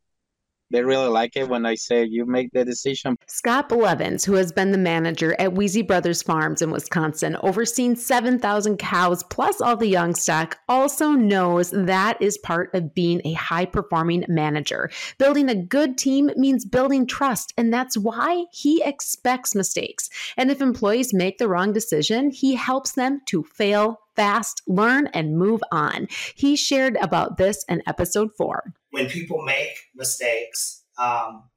they 0.74 0.84
really 0.84 1.08
like 1.08 1.36
it 1.36 1.48
when 1.48 1.66
I 1.66 1.76
say 1.76 2.04
you 2.04 2.26
make 2.26 2.52
the 2.52 2.66
decision. 2.66 3.16
Scott 3.28 3.70
Blevins, 3.70 4.26
who 4.26 4.34
has 4.34 4.52
been 4.52 4.72
the 4.72 4.78
manager 4.78 5.36
at 5.40 5.54
Wiese 5.54 5.84
Brothers 5.84 6.24
Farms 6.24 6.64
in 6.64 6.72
Wisconsin, 6.72 7.38
overseeing 7.44 7.96
7,000 7.96 8.78
cows 8.78 9.24
plus 9.24 9.62
all 9.62 9.78
the 9.78 9.88
young 9.88 10.16
stock, 10.16 10.58
also 10.68 11.12
knows 11.12 11.70
that 11.70 12.20
is 12.20 12.40
part 12.40 12.74
of 12.74 12.96
being 12.96 13.22
a 13.24 13.34
high 13.34 13.66
performing 13.66 14.26
manager. 14.28 14.90
Building 15.20 15.48
a 15.48 15.56
good 15.56 15.96
team 15.96 16.32
means 16.36 16.66
building 16.66 17.06
trust, 17.06 17.54
and 17.56 17.72
that's 17.72 17.96
why 17.96 18.46
he 18.52 18.82
expects 18.84 19.54
mistakes. 19.54 20.10
And 20.38 20.50
if 20.50 20.60
employees 20.60 21.14
make 21.14 21.38
the 21.38 21.48
wrong 21.48 21.72
decision, 21.72 22.32
he 22.32 22.56
helps 22.56 22.94
them 22.94 23.22
to 23.28 23.44
fail 23.44 24.00
fast, 24.16 24.62
learn, 24.68 25.08
and 25.14 25.38
move 25.38 25.62
on. 25.72 26.08
He 26.36 26.56
shared 26.56 26.98
about 27.02 27.38
this 27.38 27.64
in 27.70 27.84
episode 27.88 28.32
four. 28.36 28.74
When 28.94 29.10
people 29.10 29.42
make 29.42 29.76
mistakes, 29.96 30.84
um, 31.00 31.50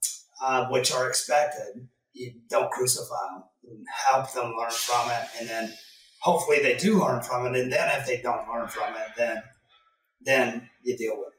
uh, 0.42 0.68
which 0.68 0.90
are 0.90 1.06
expected, 1.06 1.86
you 2.14 2.32
don't 2.48 2.70
crucify 2.70 3.14
them. 3.34 3.84
help 4.10 4.32
them 4.32 4.54
learn 4.58 4.70
from 4.70 5.10
it, 5.10 5.28
and 5.38 5.48
then 5.48 5.74
hopefully 6.20 6.60
they 6.62 6.76
do 6.76 6.98
learn 6.98 7.20
from 7.20 7.46
it. 7.46 7.60
And 7.60 7.70
then 7.70 8.00
if 8.00 8.06
they 8.06 8.22
don't 8.22 8.48
learn 8.48 8.68
from 8.68 8.94
it, 8.94 9.08
then 9.18 9.42
then 10.22 10.70
you 10.82 10.96
deal 10.96 11.18
with 11.18 11.28
it. 11.28 11.32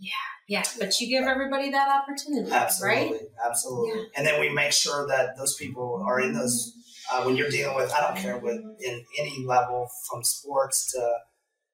Yeah, 0.00 0.10
yeah, 0.48 0.64
but 0.78 1.00
you 1.00 1.08
give 1.08 1.24
everybody 1.24 1.70
that 1.70 1.88
opportunity, 1.88 2.50
absolutely, 2.50 3.12
right? 3.12 3.20
Absolutely, 3.46 4.00
yeah. 4.00 4.06
and 4.16 4.26
then 4.26 4.40
we 4.40 4.48
make 4.48 4.72
sure 4.72 5.06
that 5.06 5.36
those 5.36 5.54
people 5.54 6.02
are 6.04 6.20
in 6.20 6.32
those 6.32 6.74
uh, 7.12 7.22
when 7.22 7.36
you're 7.36 7.50
dealing 7.50 7.76
with, 7.76 7.92
I 7.92 8.00
don't 8.00 8.16
care 8.16 8.38
what 8.38 8.54
in 8.54 9.04
any 9.18 9.44
level 9.46 9.88
from 10.10 10.24
sports 10.24 10.90
to 10.92 11.12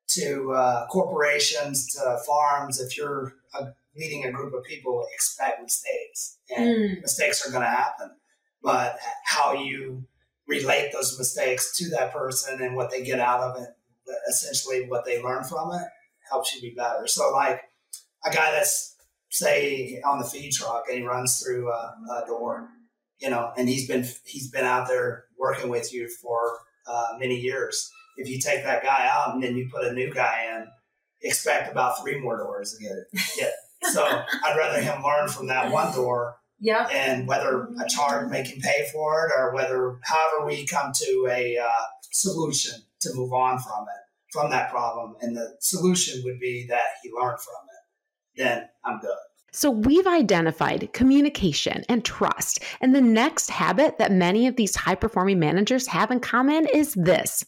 to 0.09 0.53
uh, 0.53 0.87
corporations 0.89 1.87
to 1.95 2.19
farms. 2.27 2.81
If 2.81 2.97
you're 2.97 3.35
a, 3.55 3.67
leading 3.97 4.25
a 4.25 4.33
group 4.33 4.55
of 4.55 4.65
people, 4.65 5.05
expect 5.15 5.63
mistakes, 5.63 6.39
and 6.57 6.69
mm. 6.69 7.01
mistakes 7.03 7.47
are 7.47 7.51
going 7.51 7.65
to 7.65 7.69
happen. 7.69 8.11
But 8.63 8.99
how 9.25 9.55
you 9.55 10.05
relate 10.47 10.93
those 10.93 11.19
mistakes 11.19 11.77
to 11.79 11.91
that 11.91 12.13
person 12.13 12.61
and 12.61 12.77
what 12.77 12.91
they 12.91 13.03
get 13.03 13.21
out 13.21 13.41
of 13.41 13.63
it, 13.63 13.69
essentially 14.29 14.87
what 14.89 15.05
they 15.05 15.23
learn 15.23 15.45
from 15.45 15.73
it, 15.73 15.87
helps 16.31 16.55
you 16.55 16.61
be 16.61 16.75
better. 16.77 17.07
So, 17.07 17.31
like 17.33 17.63
a 18.25 18.31
guy 18.31 18.53
that's 18.53 18.97
say 19.31 20.01
on 20.05 20.19
the 20.19 20.25
feed 20.25 20.53
truck 20.53 20.85
and 20.89 20.99
he 20.99 21.05
runs 21.05 21.41
through 21.41 21.71
a, 21.71 21.95
a 22.11 22.27
door 22.27 22.69
you 23.21 23.29
know, 23.29 23.53
and 23.57 23.69
he's 23.69 23.87
been 23.87 24.07
he's 24.25 24.51
been 24.51 24.65
out 24.65 24.89
there 24.89 25.25
working 25.39 25.71
with 25.71 25.93
you 25.93 26.09
for 26.09 26.59
uh, 26.87 27.19
many 27.19 27.37
years. 27.37 27.91
If 28.17 28.29
you 28.29 28.41
take 28.41 28.65
that 28.65 28.83
guy 28.83 29.09
out 29.11 29.35
and 29.35 29.43
then 29.43 29.57
you 29.57 29.69
put 29.73 29.85
a 29.85 29.93
new 29.93 30.13
guy 30.13 30.47
in, 30.57 30.67
expect 31.23 31.71
about 31.71 32.01
three 32.03 32.19
more 32.21 32.37
doors 32.39 32.75
to 32.75 32.83
get 32.83 32.93
it, 32.93 33.07
get 33.39 33.53
So 33.93 34.05
I'd 34.05 34.57
rather 34.57 34.81
him 34.81 35.03
learn 35.03 35.29
from 35.29 35.47
that 35.49 35.73
one 35.73 35.93
door 35.95 36.37
Yeah. 36.61 36.87
and 36.93 37.27
whether 37.27 37.65
a 37.85 37.89
charge 37.89 38.31
make 38.31 38.47
him 38.47 38.61
pay 38.61 38.89
for 38.93 39.27
it 39.27 39.33
or 39.37 39.55
whether 39.55 39.99
however 40.03 40.47
we 40.47 40.67
come 40.67 40.93
to 40.95 41.29
a 41.31 41.59
uh, 41.59 41.69
solution 42.13 42.75
to 43.01 43.11
move 43.15 43.33
on 43.33 43.59
from 43.59 43.85
it 43.85 44.33
from 44.33 44.51
that 44.51 44.71
problem 44.71 45.17
and 45.21 45.37
the 45.37 45.57
solution 45.61 46.21
would 46.25 46.39
be 46.39 46.67
that 46.69 46.87
he 47.03 47.11
learned 47.11 47.41
from 47.41 47.55
it 47.65 48.41
then 48.43 48.69
i'm 48.85 48.99
good 49.01 49.17
So 49.53 49.71
we've 49.71 50.07
identified 50.07 50.93
communication 50.93 51.83
and 51.89 52.05
trust. 52.05 52.61
And 52.81 52.95
the 52.95 53.01
next 53.01 53.51
habit 53.51 53.99
that 53.99 54.13
many 54.13 54.47
of 54.47 54.55
these 54.55 54.77
high 54.77 54.95
performing 54.95 55.41
managers 55.41 55.89
have 55.89 56.13
in 56.13 56.21
common 56.21 56.67
is 56.73 56.95
this. 56.95 57.45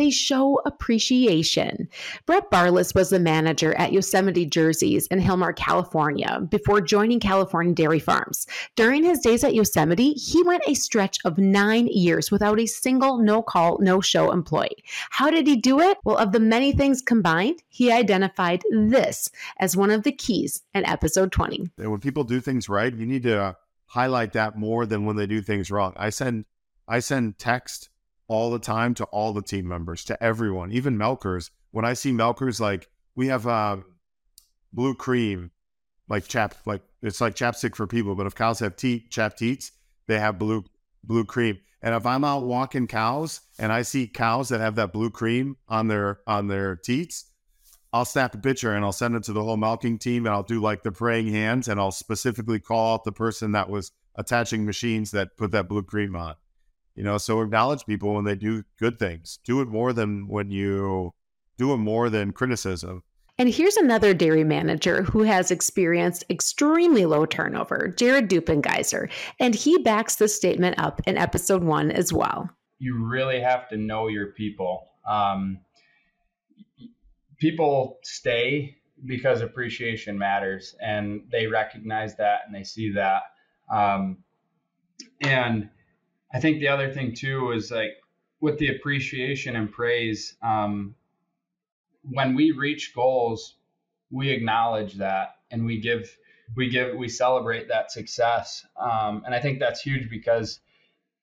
They 0.00 0.08
show 0.08 0.62
appreciation. 0.64 1.86
Brett 2.24 2.50
Barlass 2.50 2.94
was 2.94 3.10
the 3.10 3.20
manager 3.20 3.74
at 3.74 3.92
Yosemite 3.92 4.46
Jerseys 4.46 5.06
in 5.08 5.20
Hilmar, 5.20 5.54
California, 5.54 6.40
before 6.48 6.80
joining 6.80 7.20
California 7.20 7.74
Dairy 7.74 7.98
Farms. 7.98 8.46
During 8.76 9.04
his 9.04 9.18
days 9.18 9.44
at 9.44 9.54
Yosemite, 9.54 10.12
he 10.12 10.42
went 10.44 10.62
a 10.66 10.72
stretch 10.72 11.18
of 11.26 11.36
nine 11.36 11.86
years 11.86 12.30
without 12.30 12.58
a 12.58 12.64
single 12.64 13.18
no 13.18 13.42
call, 13.42 13.76
no 13.82 14.00
show 14.00 14.32
employee. 14.32 14.82
How 15.10 15.30
did 15.30 15.46
he 15.46 15.56
do 15.56 15.80
it? 15.80 15.98
Well, 16.02 16.16
of 16.16 16.32
the 16.32 16.40
many 16.40 16.72
things 16.72 17.02
combined, 17.02 17.62
he 17.68 17.92
identified 17.92 18.62
this 18.70 19.30
as 19.58 19.76
one 19.76 19.90
of 19.90 20.04
the 20.04 20.12
keys 20.12 20.62
in 20.72 20.86
episode 20.86 21.30
20. 21.30 21.72
And 21.76 21.90
when 21.90 22.00
people 22.00 22.24
do 22.24 22.40
things 22.40 22.70
right, 22.70 22.94
you 22.94 23.04
need 23.04 23.24
to 23.24 23.54
highlight 23.84 24.32
that 24.32 24.56
more 24.56 24.86
than 24.86 25.04
when 25.04 25.16
they 25.16 25.26
do 25.26 25.42
things 25.42 25.70
wrong. 25.70 25.92
I 25.98 26.08
send 26.08 26.46
I 26.88 27.00
send 27.00 27.38
text 27.38 27.89
all 28.30 28.48
the 28.48 28.60
time 28.60 28.94
to 28.94 29.04
all 29.06 29.32
the 29.32 29.42
team 29.42 29.66
members, 29.66 30.04
to 30.04 30.22
everyone, 30.22 30.70
even 30.70 30.96
Melkers. 30.96 31.50
When 31.72 31.84
I 31.84 31.94
see 31.94 32.12
Melkers, 32.12 32.60
like 32.60 32.88
we 33.16 33.26
have 33.26 33.44
um, 33.48 33.84
blue 34.72 34.94
cream, 34.94 35.50
like 36.08 36.28
chap, 36.28 36.54
like 36.64 36.82
it's 37.02 37.20
like 37.20 37.34
chapstick 37.34 37.74
for 37.74 37.88
people. 37.88 38.14
But 38.14 38.28
if 38.28 38.36
cows 38.36 38.60
have 38.60 38.76
teat, 38.76 39.10
chap 39.10 39.36
teats, 39.36 39.72
they 40.06 40.20
have 40.20 40.38
blue 40.38 40.64
blue 41.02 41.24
cream. 41.24 41.58
And 41.82 41.92
if 41.92 42.06
I'm 42.06 42.22
out 42.22 42.44
walking 42.44 42.86
cows 42.86 43.40
and 43.58 43.72
I 43.72 43.82
see 43.82 44.06
cows 44.06 44.50
that 44.50 44.60
have 44.60 44.76
that 44.76 44.92
blue 44.92 45.10
cream 45.10 45.56
on 45.68 45.88
their 45.88 46.20
on 46.24 46.46
their 46.46 46.76
teats, 46.76 47.24
I'll 47.92 48.04
snap 48.04 48.36
a 48.36 48.38
picture 48.38 48.72
and 48.72 48.84
I'll 48.84 48.92
send 48.92 49.16
it 49.16 49.24
to 49.24 49.32
the 49.32 49.42
whole 49.42 49.56
milking 49.56 49.98
team 49.98 50.24
and 50.24 50.32
I'll 50.32 50.44
do 50.44 50.60
like 50.60 50.84
the 50.84 50.92
praying 50.92 51.32
hands 51.32 51.66
and 51.66 51.80
I'll 51.80 51.90
specifically 51.90 52.60
call 52.60 52.94
out 52.94 53.02
the 53.02 53.10
person 53.10 53.52
that 53.52 53.68
was 53.68 53.90
attaching 54.14 54.64
machines 54.64 55.10
that 55.10 55.36
put 55.36 55.50
that 55.50 55.68
blue 55.68 55.82
cream 55.82 56.14
on. 56.14 56.36
You 56.94 57.04
know, 57.04 57.18
so 57.18 57.40
acknowledge 57.40 57.86
people 57.86 58.14
when 58.14 58.24
they 58.24 58.34
do 58.34 58.64
good 58.78 58.98
things. 58.98 59.38
Do 59.44 59.60
it 59.60 59.68
more 59.68 59.92
than 59.92 60.28
when 60.28 60.50
you 60.50 61.14
do 61.56 61.72
it 61.72 61.78
more 61.78 62.10
than 62.10 62.32
criticism. 62.32 63.02
And 63.38 63.48
here's 63.48 63.78
another 63.78 64.12
dairy 64.12 64.44
manager 64.44 65.02
who 65.02 65.22
has 65.22 65.50
experienced 65.50 66.24
extremely 66.28 67.06
low 67.06 67.24
turnover, 67.24 67.88
Jared 67.96 68.28
Dueppengiesser, 68.28 69.10
and 69.38 69.54
he 69.54 69.78
backs 69.78 70.16
this 70.16 70.36
statement 70.36 70.78
up 70.78 71.00
in 71.06 71.16
episode 71.16 71.64
one 71.64 71.90
as 71.90 72.12
well. 72.12 72.50
You 72.78 73.02
really 73.02 73.40
have 73.40 73.66
to 73.70 73.78
know 73.78 74.08
your 74.08 74.32
people. 74.32 74.88
Um, 75.08 75.60
people 77.38 77.98
stay 78.02 78.76
because 79.06 79.40
appreciation 79.40 80.18
matters, 80.18 80.74
and 80.82 81.22
they 81.32 81.46
recognize 81.46 82.16
that 82.16 82.40
and 82.44 82.54
they 82.54 82.64
see 82.64 82.90
that. 82.92 83.22
Um, 83.72 84.18
and 85.22 85.70
I 86.32 86.40
think 86.40 86.60
the 86.60 86.68
other 86.68 86.92
thing 86.92 87.14
too 87.14 87.52
is 87.52 87.70
like 87.70 87.96
with 88.40 88.58
the 88.58 88.68
appreciation 88.68 89.56
and 89.56 89.70
praise, 89.70 90.36
um, 90.42 90.94
when 92.02 92.34
we 92.34 92.52
reach 92.52 92.94
goals, 92.94 93.56
we 94.10 94.30
acknowledge 94.30 94.94
that 94.94 95.36
and 95.50 95.64
we 95.64 95.80
give 95.80 96.16
we 96.56 96.68
give 96.68 96.96
we 96.96 97.08
celebrate 97.08 97.68
that 97.68 97.90
success. 97.92 98.64
Um, 98.76 99.22
and 99.24 99.34
I 99.34 99.40
think 99.40 99.60
that's 99.60 99.80
huge 99.80 100.08
because 100.08 100.60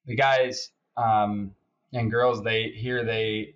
the 0.06 0.16
guys 0.16 0.72
um, 0.96 1.54
and 1.94 2.12
girls 2.12 2.44
they 2.44 2.70
here 2.70 3.04
they 3.04 3.56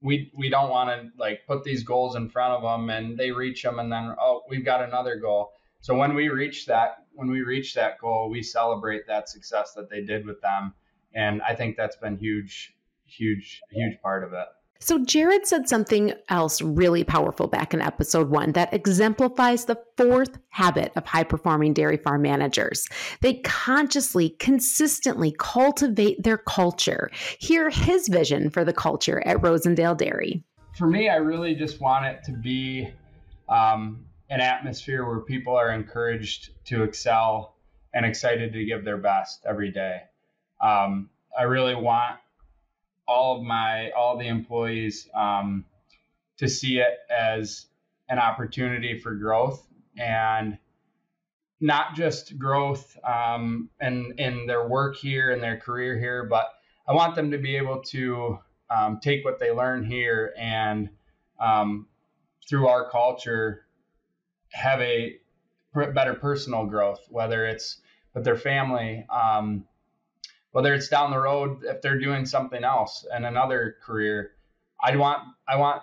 we 0.00 0.30
we 0.36 0.48
don't 0.48 0.70
want 0.70 0.90
to 0.90 1.08
like 1.18 1.46
put 1.46 1.64
these 1.64 1.82
goals 1.82 2.14
in 2.14 2.28
front 2.28 2.52
of 2.54 2.62
them 2.62 2.90
and 2.90 3.18
they 3.18 3.30
reach 3.32 3.62
them 3.62 3.78
and 3.78 3.90
then 3.90 4.14
oh 4.20 4.42
we've 4.48 4.64
got 4.64 4.82
another 4.82 5.16
goal. 5.16 5.52
So 5.80 5.94
when 5.94 6.14
we 6.14 6.28
reach 6.28 6.66
that 6.66 7.04
when 7.18 7.28
we 7.28 7.42
reach 7.42 7.74
that 7.74 7.98
goal, 7.98 8.30
we 8.30 8.40
celebrate 8.44 9.04
that 9.08 9.28
success 9.28 9.72
that 9.74 9.90
they 9.90 10.02
did 10.02 10.24
with 10.24 10.40
them, 10.40 10.72
and 11.14 11.42
I 11.42 11.52
think 11.52 11.76
that's 11.76 11.96
been 11.96 12.16
huge, 12.16 12.76
huge, 13.06 13.60
huge 13.72 14.00
part 14.00 14.22
of 14.22 14.32
it. 14.32 14.46
So, 14.78 15.04
Jared 15.04 15.44
said 15.44 15.68
something 15.68 16.12
else 16.28 16.62
really 16.62 17.02
powerful 17.02 17.48
back 17.48 17.74
in 17.74 17.82
episode 17.82 18.30
one 18.30 18.52
that 18.52 18.72
exemplifies 18.72 19.64
the 19.64 19.82
fourth 19.96 20.38
habit 20.50 20.92
of 20.94 21.06
high 21.06 21.24
performing 21.24 21.72
dairy 21.72 21.96
farm 21.96 22.22
managers. 22.22 22.86
They 23.20 23.34
consciously, 23.42 24.30
consistently 24.38 25.34
cultivate 25.40 26.22
their 26.22 26.38
culture. 26.38 27.10
Hear 27.40 27.68
his 27.68 28.06
vision 28.06 28.48
for 28.48 28.64
the 28.64 28.72
culture 28.72 29.20
at 29.26 29.38
Rosendale 29.38 29.96
Dairy. 29.96 30.44
For 30.76 30.86
me, 30.86 31.08
I 31.08 31.16
really 31.16 31.56
just 31.56 31.80
want 31.80 32.06
it 32.06 32.22
to 32.26 32.32
be 32.32 32.88
um, 33.48 34.04
an 34.30 34.40
atmosphere 34.40 35.06
where 35.06 35.20
people 35.20 35.56
are 35.56 35.72
encouraged 35.72 36.50
to 36.66 36.82
excel 36.82 37.56
and 37.94 38.04
excited 38.04 38.52
to 38.52 38.64
give 38.64 38.84
their 38.84 38.98
best 38.98 39.44
every 39.46 39.70
day. 39.70 40.02
Um, 40.60 41.10
I 41.36 41.44
really 41.44 41.74
want 41.74 42.16
all 43.06 43.38
of 43.38 43.42
my 43.42 43.90
all 43.92 44.18
the 44.18 44.28
employees 44.28 45.08
um, 45.14 45.64
to 46.36 46.48
see 46.48 46.78
it 46.78 46.98
as 47.10 47.66
an 48.08 48.18
opportunity 48.18 48.98
for 48.98 49.14
growth 49.14 49.66
and 49.96 50.58
not 51.60 51.94
just 51.94 52.38
growth 52.38 52.96
um, 53.04 53.70
in 53.80 54.14
in 54.18 54.46
their 54.46 54.68
work 54.68 54.96
here 54.96 55.30
and 55.30 55.42
their 55.42 55.58
career 55.58 55.98
here, 55.98 56.24
but 56.24 56.46
I 56.86 56.92
want 56.92 57.14
them 57.14 57.30
to 57.30 57.38
be 57.38 57.56
able 57.56 57.82
to 57.84 58.38
um, 58.70 59.00
take 59.02 59.24
what 59.24 59.38
they 59.38 59.50
learn 59.50 59.84
here 59.84 60.34
and 60.38 60.90
um, 61.40 61.86
through 62.48 62.68
our 62.68 62.90
culture 62.90 63.64
have 64.52 64.80
a 64.80 65.18
better 65.74 66.14
personal 66.14 66.66
growth, 66.66 67.00
whether 67.08 67.46
it's 67.46 67.78
with 68.14 68.24
their 68.24 68.36
family, 68.36 69.06
um, 69.10 69.64
whether 70.52 70.74
it's 70.74 70.88
down 70.88 71.10
the 71.10 71.18
road 71.18 71.62
if 71.64 71.80
they're 71.82 72.00
doing 72.00 72.26
something 72.26 72.64
else 72.64 73.06
and 73.12 73.26
another 73.26 73.76
career. 73.84 74.32
I 74.82 74.96
want 74.96 75.22
I 75.46 75.56
want 75.56 75.82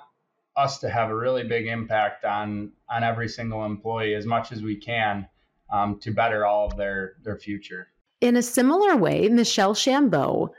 us 0.55 0.79
to 0.79 0.89
have 0.89 1.09
a 1.09 1.15
really 1.15 1.43
big 1.43 1.67
impact 1.67 2.25
on 2.25 2.71
on 2.89 3.03
every 3.03 3.27
single 3.27 3.65
employee 3.65 4.15
as 4.15 4.25
much 4.25 4.51
as 4.51 4.61
we 4.61 4.75
can 4.75 5.27
um, 5.71 5.99
to 5.99 6.11
better 6.11 6.45
all 6.45 6.67
of 6.67 6.77
their 6.77 7.13
their 7.23 7.37
future. 7.37 7.87
In 8.21 8.37
a 8.37 8.41
similar 8.41 8.95
way, 8.95 9.27
Michelle 9.27 9.75
Shambeau, 9.75 10.53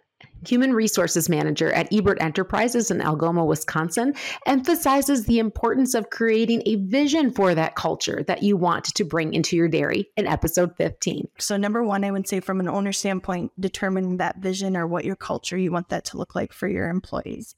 Human 0.46 0.72
Resources 0.72 1.28
Manager 1.28 1.72
at 1.72 1.92
Ebert 1.92 2.20
Enterprises 2.20 2.90
in 2.90 3.00
Algoma, 3.00 3.44
Wisconsin, 3.44 4.14
emphasizes 4.46 5.24
the 5.24 5.38
importance 5.38 5.94
of 5.94 6.10
creating 6.10 6.62
a 6.66 6.76
vision 6.76 7.32
for 7.32 7.54
that 7.54 7.74
culture 7.74 8.22
that 8.26 8.42
you 8.42 8.56
want 8.56 8.84
to 8.84 9.04
bring 9.04 9.34
into 9.34 9.56
your 9.56 9.68
dairy 9.68 10.08
in 10.16 10.26
episode 10.26 10.76
15. 10.76 11.28
So, 11.38 11.56
number 11.56 11.82
one, 11.82 12.04
I 12.04 12.10
would 12.10 12.28
say 12.28 12.40
from 12.40 12.60
an 12.60 12.68
owner 12.68 12.92
standpoint, 12.92 13.52
determining 13.58 14.18
that 14.18 14.38
vision 14.38 14.76
or 14.76 14.86
what 14.86 15.04
your 15.04 15.16
culture 15.16 15.56
you 15.56 15.72
want 15.72 15.88
that 15.88 16.04
to 16.06 16.18
look 16.18 16.34
like 16.34 16.52
for 16.52 16.68
your 16.68 16.88
employees. 16.88 17.54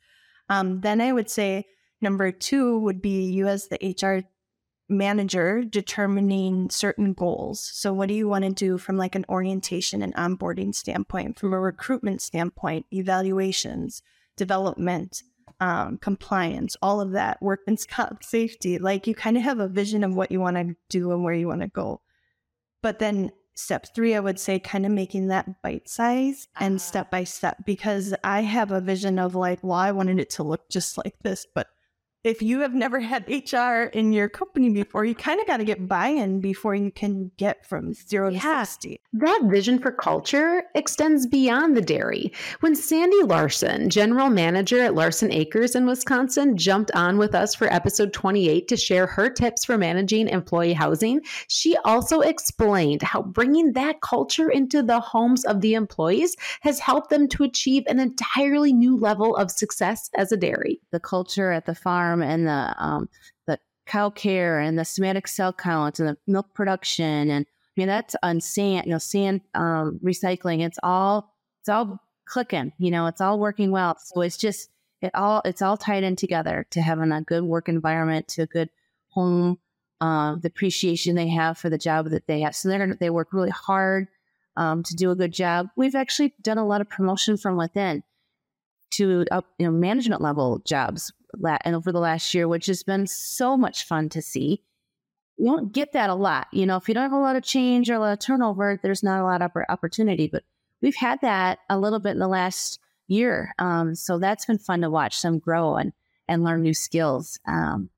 Um, 0.49 0.81
then 0.81 1.01
I 1.01 1.13
would 1.13 1.29
say 1.29 1.67
number 2.01 2.33
two 2.33 2.79
would 2.79 3.03
be 3.03 3.25
you 3.25 3.49
as 3.49 3.69
the 3.69 3.95
HR 4.01 4.25
manager 4.89 5.63
determining 5.63 6.71
certain 6.71 7.13
goals. 7.13 7.61
So 7.75 7.93
what 7.93 8.09
do 8.09 8.15
you 8.15 8.29
want 8.29 8.45
to 8.45 8.51
do 8.51 8.79
from 8.79 8.97
like 8.97 9.15
an 9.15 9.27
orientation 9.29 10.03
and 10.03 10.15
onboarding 10.15 10.75
standpoint, 10.75 11.39
from 11.39 11.53
a 11.53 11.61
recruitment 11.61 12.23
standpoint, 12.23 12.87
evaluations, 12.93 14.03
development, 14.37 15.23
um, 15.61 15.99
compliance, 15.99 16.77
all 16.81 17.01
of 17.01 17.13
that, 17.13 17.43
workman's 17.43 17.87
comp, 17.87 18.23
safety. 18.25 18.79
Like 18.79 19.07
you 19.07 19.15
kind 19.15 19.37
of 19.37 19.43
have 19.43 19.61
a 19.61 19.69
vision 19.69 20.05
of 20.05 20.15
what 20.15 20.33
you 20.33 20.41
want 20.41 20.57
to 20.57 20.77
do 20.89 21.13
and 21.13 21.23
where 21.23 21.35
you 21.35 21.49
want 21.49 21.63
to 21.63 21.69
go. 21.69 22.01
But 22.83 22.99
then 22.99 23.33
step 23.55 23.87
three, 23.95 24.15
I 24.15 24.21
would 24.21 24.39
say 24.39 24.59
kind 24.59 24.87
of 24.87 24.93
making 24.93 25.29
that 25.29 25.63
bite 25.63 25.89
size 25.89 26.47
and 26.59 26.81
step 26.81 27.11
by 27.11 27.25
step 27.25 27.57
because 27.67 28.15
I 28.23 28.43
have 28.43 28.71
a 28.71 28.81
vision 28.81 29.19
of 29.19 29.35
like, 29.35 29.59
well, 29.63 29.79
I 29.79 29.91
wanted 29.91 30.21
it 30.21 30.31
to 30.31 30.45
look 30.45 30.69
just 30.71 30.97
like 30.97 31.17
this, 31.23 31.45
but 31.55 31.67
if 32.25 32.43
you 32.43 32.61
have 32.61 32.75
never 32.75 32.99
had 32.99 33.29
HR 33.29 33.85
in 33.93 34.13
your 34.13 34.29
company 34.29 34.71
before, 34.71 35.05
you 35.05 35.15
kind 35.15 35.41
of 35.41 35.47
got 35.47 35.59
to 35.59 35.65
get 35.65 35.87
buy-in 35.87 36.41
before 36.41 36.75
you 36.75 36.91
can 36.91 37.31
get 37.37 37.65
from 37.65 37.93
zero 37.95 38.31
to 38.31 38.41
60. 38.41 39.01
That 39.13 39.43
vision 39.45 39.79
for 39.79 39.93
culture 39.93 40.65
extends 40.75 41.27
beyond 41.27 41.77
the 41.77 41.81
dairy. 41.81 42.33
When 42.61 42.75
Sandy 42.75 43.23
Larson, 43.23 43.89
general 43.89 44.31
manager 44.31 44.81
at 44.81 44.97
Larson 44.97 45.33
Acres 45.33 45.77
in 45.77 45.87
Wisconsin, 45.87 46.57
jumped 46.57 46.91
on 46.93 47.19
with 47.19 47.37
us 47.37 47.55
for 47.55 47.73
episode 47.73 48.13
28 48.13 48.67
to 48.67 48.77
share 48.77 49.07
her 49.07 49.31
tips 49.31 49.65
for 49.65 49.79
managing 49.79 50.29
employee 50.29 50.73
housing, 50.73 51.21
she 51.49 51.77
also 51.85 52.21
explained 52.21 53.03
how 53.03 53.23
bringing 53.23 53.73
that 53.75 54.01
culture 54.01 54.51
into 54.51 54.83
the 54.83 54.99
homes 54.99 55.45
of 55.45 55.61
the 55.61 55.75
employees 55.75 56.37
has 56.63 56.81
helped 56.81 57.11
them 57.11 57.29
to 57.29 57.45
achieve 57.45 57.85
an 57.87 58.01
entirely 58.01 58.73
new 58.73 58.97
level 58.97 59.37
of 59.37 59.53
success 59.53 60.11
as 60.17 60.33
a 60.33 60.37
dairy. 60.37 60.81
the 60.91 60.99
culture 60.99 61.53
at 61.53 61.65
the 61.65 61.75
farm 61.75 62.08
and 62.15 62.47
the 62.47 62.75
um, 62.79 63.09
the 63.47 63.59
cow 63.87 64.11
care 64.11 64.59
and 64.59 64.79
the 64.79 64.85
somatic 64.85 65.29
cell 65.29 65.53
counts 65.53 66.01
and 66.01 66.09
the 66.09 66.17
milk 66.27 66.55
production 66.55 67.31
and 67.31 67.47
I 67.47 67.81
mean 67.81 67.89
that's 67.89 68.17
on 68.23 68.41
sand, 68.41 68.87
you 68.87 68.93
know, 68.93 68.99
sand 68.99 69.43
um, 69.55 70.01
recycling. 70.03 70.67
It's 70.67 70.79
all 70.83 71.33
it's 71.61 71.69
all 71.69 72.01
clicking, 72.27 72.73
you 72.79 72.91
know, 72.91 73.07
it's 73.07 73.21
all 73.21 73.39
working 73.39 73.71
well. 73.71 73.97
So 73.99 74.21
it's 74.23 74.37
just 74.37 74.71
it 75.01 75.15
all 75.15 75.43
it's 75.45 75.63
all 75.63 75.77
tied 75.77 76.03
in 76.03 76.17
together 76.17 76.67
to 76.71 76.83
having 76.83 77.13
a 77.13 77.23
good 77.23 77.45
work 77.45 77.69
environment, 77.69 78.29
to 78.29 78.43
a 78.43 78.47
good 78.47 78.71
home, 79.11 79.59
um, 80.01 80.41
the 80.41 80.49
appreciation 80.49 81.15
they 81.15 81.29
have 81.29 81.59
for 81.59 81.71
the 81.71 81.79
job 81.79 82.11
that 82.11 82.27
they 82.27 82.41
have. 82.41 82.57
So 82.57 82.69
they're 82.69 82.95
they 82.95 83.11
work 83.11 83.33
really 83.33 83.51
hard 83.51 84.09
um, 84.57 84.83
to 84.83 84.97
do 84.97 85.11
a 85.11 85.17
good 85.17 85.33
job. 85.33 85.69
We've 85.77 85.95
actually 85.95 86.35
done 86.43 86.59
a 86.59 86.67
lot 86.67 86.81
of 86.81 86.89
promotion 86.89 87.37
from 87.37 87.57
within 87.57 88.03
to 88.91 89.25
up 89.31 89.47
you 89.59 89.67
know 89.67 89.73
management 89.73 90.21
level 90.21 90.61
jobs 90.65 91.13
and 91.65 91.77
over 91.77 91.93
the 91.93 92.01
last 92.01 92.35
year, 92.35 92.49
which 92.49 92.67
has 92.67 92.83
been 92.83 93.07
so 93.07 93.57
much 93.57 93.85
fun 93.85 94.09
to 94.11 94.23
see. 94.23 94.63
You 95.37 95.47
don't 95.47 95.73
get 95.73 95.93
that 95.93 96.11
a 96.11 96.15
lot, 96.15 96.49
you 96.53 96.67
know. 96.67 96.77
If 96.77 96.89
you 96.89 96.95
don't 96.95 97.05
have 97.05 97.13
a 97.13 97.19
lot 97.19 97.37
of 97.37 97.45
change 97.45 97.89
or 97.89 97.95
a 97.95 97.99
lot 98.01 98.13
of 98.13 98.19
turnover, 98.19 98.79
there's 98.83 99.03
not 99.03 99.21
a 99.21 99.25
lot 99.25 99.43
of 99.43 99.53
opportunity. 99.69 100.29
But 100.31 100.43
we've 100.83 100.97
had 100.97 101.21
that 101.21 101.61
a 101.71 101.79
little 101.79 102.01
bit 102.01 102.13
in 102.13 102.19
the 102.19 102.29
last 102.29 102.81
year, 103.07 103.55
um, 103.59 103.95
so 103.95 104.19
that's 104.19 104.47
been 104.47 104.59
fun 104.59 104.81
to 104.81 104.91
watch 104.91 105.23
them 105.23 105.39
grow 105.39 105.77
and 105.77 105.93
and 106.27 106.43
learn 106.43 106.63
new 106.63 106.75
skills. 106.75 107.39
Um, 107.47 107.91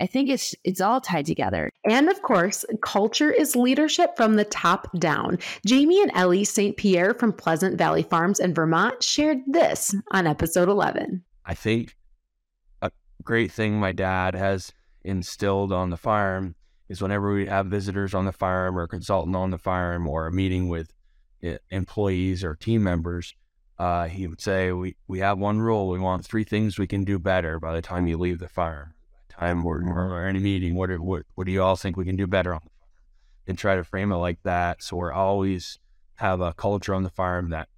I 0.00 0.06
think 0.06 0.28
it's 0.28 0.54
it's 0.64 0.80
all 0.80 1.00
tied 1.00 1.26
together. 1.26 1.70
And 1.88 2.08
of 2.08 2.20
course, 2.22 2.64
culture 2.82 3.30
is 3.30 3.54
leadership 3.54 4.16
from 4.16 4.36
the 4.36 4.44
top 4.44 4.88
down. 4.98 5.38
Jamie 5.64 6.02
and 6.02 6.10
Ellie 6.14 6.44
St. 6.44 6.76
Pierre 6.76 7.14
from 7.14 7.32
Pleasant 7.32 7.78
Valley 7.78 8.02
Farms 8.02 8.40
in 8.40 8.54
Vermont 8.54 9.02
shared 9.02 9.38
this 9.46 9.94
on 10.10 10.26
episode 10.26 10.68
11. 10.68 11.22
I 11.46 11.54
think 11.54 11.90
a 11.90 11.92
great 13.22 13.52
thing 13.52 13.78
my 13.78 13.92
dad 13.92 14.34
has 14.34 14.72
instilled 15.02 15.72
on 15.72 15.90
the 15.90 15.96
farm 15.96 16.54
is 16.88 17.00
whenever 17.00 17.32
we 17.32 17.46
have 17.46 17.66
visitors 17.66 18.14
on 18.14 18.24
the 18.24 18.32
farm 18.32 18.78
or 18.78 18.82
a 18.82 18.88
consultant 18.88 19.36
on 19.36 19.50
the 19.50 19.58
farm 19.58 20.06
or 20.06 20.26
a 20.26 20.32
meeting 20.32 20.68
with 20.68 20.92
eh, 21.42 21.58
employees 21.70 22.44
or 22.44 22.54
team 22.54 22.82
members, 22.82 23.34
uh, 23.78 24.06
he 24.06 24.26
would 24.26 24.40
say, 24.40 24.72
we, 24.72 24.96
we 25.08 25.18
have 25.20 25.38
one 25.38 25.60
rule. 25.60 25.88
We 25.88 25.98
want 25.98 26.24
three 26.24 26.44
things 26.44 26.78
we 26.78 26.86
can 26.86 27.04
do 27.04 27.18
better 27.18 27.58
by 27.58 27.74
the 27.74 27.82
time 27.82 28.06
you 28.06 28.18
leave 28.18 28.38
the 28.38 28.48
farm 28.48 28.94
time 29.38 29.64
or, 29.64 29.82
or 29.82 30.26
any 30.26 30.38
meeting, 30.38 30.74
what, 30.74 30.90
what 31.00 31.24
what 31.34 31.46
do 31.46 31.52
you 31.52 31.62
all 31.62 31.76
think 31.76 31.96
we 31.96 32.04
can 32.04 32.16
do 32.16 32.26
better 32.26 32.54
on 32.54 32.60
the 32.62 32.70
farm? 32.70 32.90
And 33.46 33.58
try 33.58 33.76
to 33.76 33.84
frame 33.84 34.12
it 34.12 34.16
like 34.16 34.42
that. 34.44 34.82
So 34.82 34.96
we're 34.96 35.12
always 35.12 35.78
have 36.16 36.40
a 36.40 36.52
culture 36.52 36.94
on 36.94 37.02
the 37.02 37.10
farm 37.10 37.50
that 37.50 37.68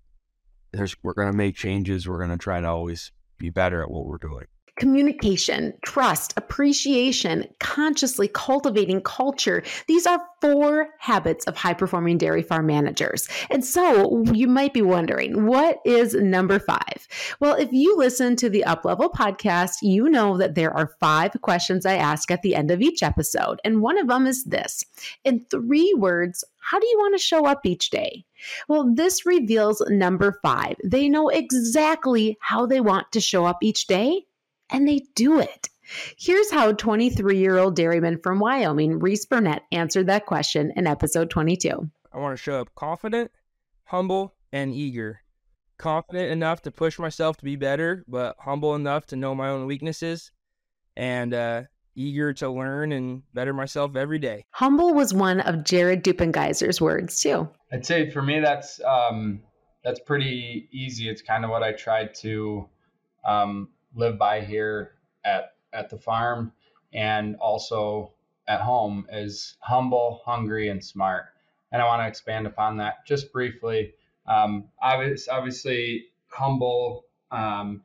there's 0.73 0.97
we're 1.03 1.15
going 1.15 1.31
to 1.31 1.37
make 1.37 1.57
changes. 1.57 2.09
We're 2.09 2.19
going 2.19 2.31
to 2.31 2.37
try 2.37 2.61
to 2.61 2.67
always 2.67 3.13
be 3.39 3.51
better 3.51 3.83
at 3.83 3.91
what 3.91 4.07
we're 4.07 4.19
doing 4.19 4.47
communication, 4.77 5.73
trust, 5.85 6.35
appreciation, 6.37 7.47
consciously 7.61 8.29
cultivating 8.29 9.01
culture. 9.01 9.63
These 9.89 10.07
are 10.07 10.21
four 10.41 10.89
habits 10.99 11.45
of 11.47 11.57
high 11.57 11.75
performing 11.75 12.19
dairy 12.19 12.43
farm 12.43 12.67
managers. 12.67 13.29
And 13.51 13.65
so 13.65 14.23
you 14.33 14.47
might 14.47 14.75
be 14.75 14.83
wondering, 14.83 15.47
what 15.47 15.79
is 15.85 16.15
number 16.15 16.59
five? 16.59 17.09
Well, 17.41 17.55
if 17.55 17.73
you 17.73 17.97
listen 17.97 18.37
to 18.37 18.51
the 18.51 18.65
Uplevel 18.67 19.13
podcast, 19.13 19.77
you 19.83 20.09
know 20.09 20.37
that 20.37 20.55
there 20.55 20.73
are 20.73 20.95
five 21.01 21.33
questions 21.41 21.87
I 21.87 21.97
ask 21.97 22.31
at 22.31 22.43
the 22.43 22.55
end 22.55 22.71
of 22.71 22.83
each 22.83 23.03
episode. 23.03 23.61
And 23.65 23.81
one 23.81 23.99
of 23.99 24.09
them 24.09 24.27
is 24.27 24.45
this 24.45 24.85
In 25.25 25.47
three 25.51 25.95
words, 25.97 26.45
how 26.59 26.79
do 26.81 26.87
you 26.87 26.99
want 26.99 27.15
to 27.15 27.23
show 27.23 27.47
up 27.47 27.65
each 27.65 27.91
day? 27.91 28.25
Well, 28.69 28.93
this 28.93 29.25
reveals 29.25 29.83
number 29.89 30.39
five. 30.43 30.77
They 30.85 31.09
know 31.09 31.29
exactly 31.29 32.37
how 32.41 32.67
they 32.67 32.81
want 32.81 33.13
to 33.13 33.21
show 33.21 33.47
up 33.47 33.59
each 33.63 33.87
day 33.87 34.26
and 34.71 34.87
they 34.87 35.03
do 35.15 35.39
it. 35.41 35.69
Here's 36.19 36.51
how 36.51 36.73
23 36.73 37.39
year 37.39 37.59
old 37.59 37.77
dairyman 37.77 38.19
from 38.19 38.41
Wyoming, 38.41 38.99
Reese 38.99 39.25
Burnett, 39.25 39.63
answered 39.71 40.09
that 40.09 40.27
question 40.27 40.73
in 40.77 40.87
episode 40.87 41.31
22. 41.31 41.91
I 42.13 42.19
want 42.19 42.37
to 42.37 42.43
show 42.43 42.61
up 42.61 42.75
confident, 42.75 43.31
humble, 43.85 44.35
and 44.53 44.75
eager. 44.75 45.21
Confident 45.79 46.33
enough 46.33 46.63
to 46.63 46.71
push 46.71 46.99
myself 46.99 47.37
to 47.37 47.45
be 47.45 47.57
better, 47.57 48.05
but 48.09 48.37
humble 48.39 48.75
enough 48.75 49.07
to 49.09 49.17
know 49.17 49.35
my 49.35 49.51
own 49.51 49.67
weaknesses, 49.67 50.33
and 50.97 51.35
uh, 51.35 51.63
eager 51.95 52.33
to 52.33 52.49
learn 52.49 52.93
and 52.93 53.23
better 53.35 53.53
myself 53.53 53.95
every 53.95 54.19
day. 54.19 54.45
Humble 54.51 54.95
was 54.95 55.13
one 55.13 55.41
of 55.41 55.65
Jared 55.65 56.03
Dueppengiesser's 56.03 56.81
words 56.81 57.21
too. 57.21 57.49
I'd 57.73 57.85
say 57.85 58.11
for 58.11 58.23
me 58.23 58.41
that's 58.41 58.81
um, 58.85 59.41
that's 59.85 60.01
pretty 60.01 60.69
easy. 60.73 61.09
It's 61.09 61.23
kind 61.23 61.45
of 61.45 61.51
what 61.51 61.63
I 61.63 61.73
tried 61.73 62.15
to 62.17 62.69
um, 63.27 63.69
live 63.97 64.19
by 64.19 64.43
here 64.43 64.93
at 65.25 65.55
at 65.73 65.91
the 65.91 65.99
farm 65.99 66.53
and 66.93 67.37
also 67.37 68.13
at 68.49 68.61
home 68.61 69.07
is 69.13 69.57
humble, 69.61 70.23
hungry, 70.25 70.69
and 70.69 70.85
smart. 70.85 71.27
And 71.73 71.83
I 71.83 71.87
want 71.87 72.03
to 72.03 72.07
expand 72.07 72.47
upon 72.47 72.77
that 72.77 73.07
just 73.07 73.33
briefly. 73.33 73.95
Um, 74.27 74.69
obviously, 74.81 75.33
obviously 75.33 76.07
humble, 76.29 77.05
um, 77.31 77.83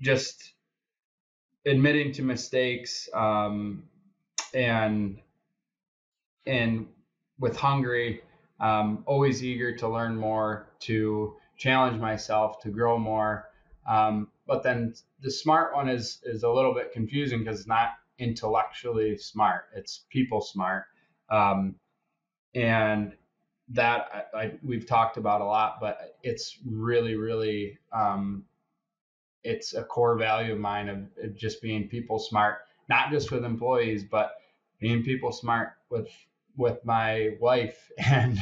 just 0.00 0.52
admitting 1.66 2.12
to 2.12 2.22
mistakes, 2.22 3.08
um, 3.14 3.84
and 4.54 5.20
and 6.46 6.86
with 7.38 7.56
hungry, 7.56 8.22
um, 8.60 9.02
always 9.06 9.44
eager 9.44 9.76
to 9.76 9.88
learn 9.88 10.16
more, 10.16 10.70
to 10.80 11.36
challenge 11.56 12.00
myself, 12.00 12.60
to 12.60 12.70
grow 12.70 12.98
more. 12.98 13.50
Um, 13.88 14.28
but 14.48 14.62
then 14.62 14.94
the 15.20 15.30
smart 15.30 15.74
one 15.74 15.88
is 15.88 16.20
is 16.24 16.42
a 16.42 16.48
little 16.48 16.74
bit 16.74 16.90
confusing 16.92 17.40
because 17.40 17.60
it's 17.60 17.68
not 17.68 17.90
intellectually 18.18 19.16
smart; 19.16 19.66
it's 19.76 20.06
people 20.08 20.40
smart, 20.40 20.84
um, 21.30 21.76
and 22.54 23.12
that 23.68 24.26
I, 24.34 24.38
I, 24.38 24.52
we've 24.64 24.86
talked 24.86 25.18
about 25.18 25.42
a 25.42 25.44
lot. 25.44 25.76
But 25.80 26.16
it's 26.22 26.58
really, 26.64 27.14
really, 27.14 27.78
um, 27.92 28.44
it's 29.44 29.74
a 29.74 29.84
core 29.84 30.16
value 30.16 30.54
of 30.54 30.58
mine 30.58 30.88
of, 30.88 30.98
of 31.22 31.36
just 31.36 31.60
being 31.60 31.86
people 31.86 32.18
smart, 32.18 32.60
not 32.88 33.10
just 33.10 33.30
with 33.30 33.44
employees, 33.44 34.02
but 34.02 34.32
being 34.80 35.04
people 35.04 35.30
smart 35.30 35.74
with 35.90 36.08
with 36.56 36.82
my 36.86 37.36
wife 37.38 37.90
and 37.98 38.40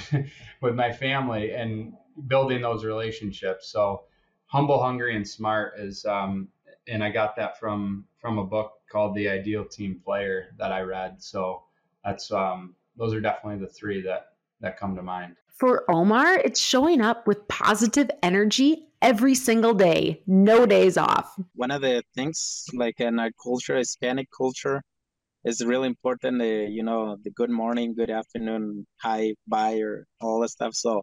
with 0.63 0.77
my 0.77 0.93
family 0.93 1.51
and 1.51 1.95
building 2.29 2.63
those 2.63 2.85
relationships. 2.85 3.69
So 3.73 4.05
humble, 4.57 4.83
hungry, 4.83 5.15
and 5.15 5.29
smart 5.29 5.79
is, 5.79 6.07
um, 6.07 6.49
and 6.89 7.05
I 7.05 7.11
got 7.11 7.37
that 7.37 7.61
from 7.61 8.07
from 8.19 8.39
a 8.39 8.45
book 8.45 8.73
called 8.91 9.15
The 9.15 9.29
Ideal 9.29 9.67
Team 9.67 10.01
Player 10.03 10.55
that 10.59 10.73
I 10.73 10.81
read. 10.81 11.23
So 11.23 11.65
that's 12.03 12.33
um, 12.33 12.75
those 12.97 13.13
are 13.13 13.21
definitely 13.21 13.61
the 13.61 13.71
three 13.71 14.01
that 14.03 14.33
that 14.63 14.79
come 14.79 14.97
to 14.97 15.03
mind. 15.03 15.37
For 15.59 15.85
Omar, 15.91 16.39
it's 16.39 16.59
showing 16.59 17.03
up 17.03 17.27
with 17.27 17.47
positive 17.49 18.11
energy 18.23 18.89
every 19.03 19.35
single 19.35 19.75
day, 19.75 20.23
no 20.27 20.65
days 20.65 20.97
off. 20.97 21.39
One 21.55 21.71
of 21.71 21.83
the 21.83 22.03
things, 22.15 22.65
like 22.73 22.99
in 22.99 23.19
our 23.19 23.31
culture, 23.43 23.77
Hispanic 23.77 24.29
culture, 24.35 24.81
is 25.45 25.63
really 25.63 25.89
important. 25.89 26.39
The 26.39 26.67
you 26.71 26.83
know 26.83 27.19
the 27.23 27.31
good 27.31 27.51
morning, 27.51 27.95
good 27.95 28.11
afternoon, 28.11 28.87
hi, 29.03 29.35
bye, 29.47 29.81
or 29.81 30.07
all 30.23 30.41
that 30.41 30.49
stuff. 30.49 30.75
So 30.75 31.03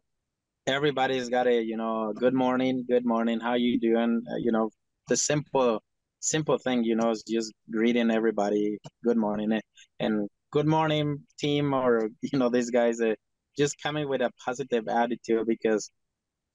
everybody's 0.65 1.30
got 1.30 1.47
a 1.47 1.62
you 1.62 1.76
know 1.76 2.13
good 2.15 2.34
morning 2.34 2.86
good 2.88 3.06
morning 3.06 3.39
how 3.39 3.54
you 3.54 3.80
doing? 3.80 4.21
Uh, 4.32 4.38
you 4.38 4.52
know 4.52 4.69
the 5.10 5.17
simple 5.17 5.82
simple 6.19 6.58
thing 6.58 6.84
you 6.86 6.95
know 6.95 7.12
is 7.12 7.23
just 7.28 7.52
greeting 7.69 8.10
everybody 8.10 8.78
good 9.04 9.17
morning 9.17 9.52
eh, 9.52 9.60
and 9.99 10.30
good 10.52 10.65
morning 10.65 11.19
team 11.38 11.73
or 11.73 12.10
you 12.21 12.39
know 12.39 12.49
these 12.49 12.69
guys 12.69 13.02
are 13.02 13.15
just 13.58 13.76
coming 13.82 14.08
with 14.08 14.21
a 14.21 14.32
positive 14.43 14.88
attitude 14.88 15.45
because 15.45 15.91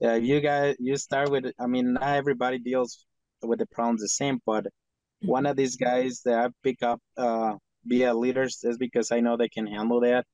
uh, 0.03 0.14
you 0.14 0.40
guys 0.40 0.75
you 0.79 0.97
start 0.97 1.31
with 1.31 1.44
i 1.61 1.66
mean 1.66 1.92
not 1.92 2.16
everybody 2.16 2.59
deals 2.59 3.05
with 3.42 3.59
the 3.59 3.66
problems 3.66 4.01
the 4.01 4.09
same 4.09 4.40
but 4.47 4.66
one 5.21 5.44
of 5.44 5.55
these 5.55 5.77
guys 5.77 6.23
that 6.25 6.47
i 6.47 6.49
pick 6.64 6.83
up 6.83 7.01
uh 7.18 7.55
be 7.87 8.05
a 8.05 8.14
leaders 8.14 8.61
is 8.64 8.79
because 8.79 9.12
i 9.12 9.21
know 9.21 9.37
they 9.37 9.49
can 9.51 9.66
handle 9.66 10.01
that 10.01 10.25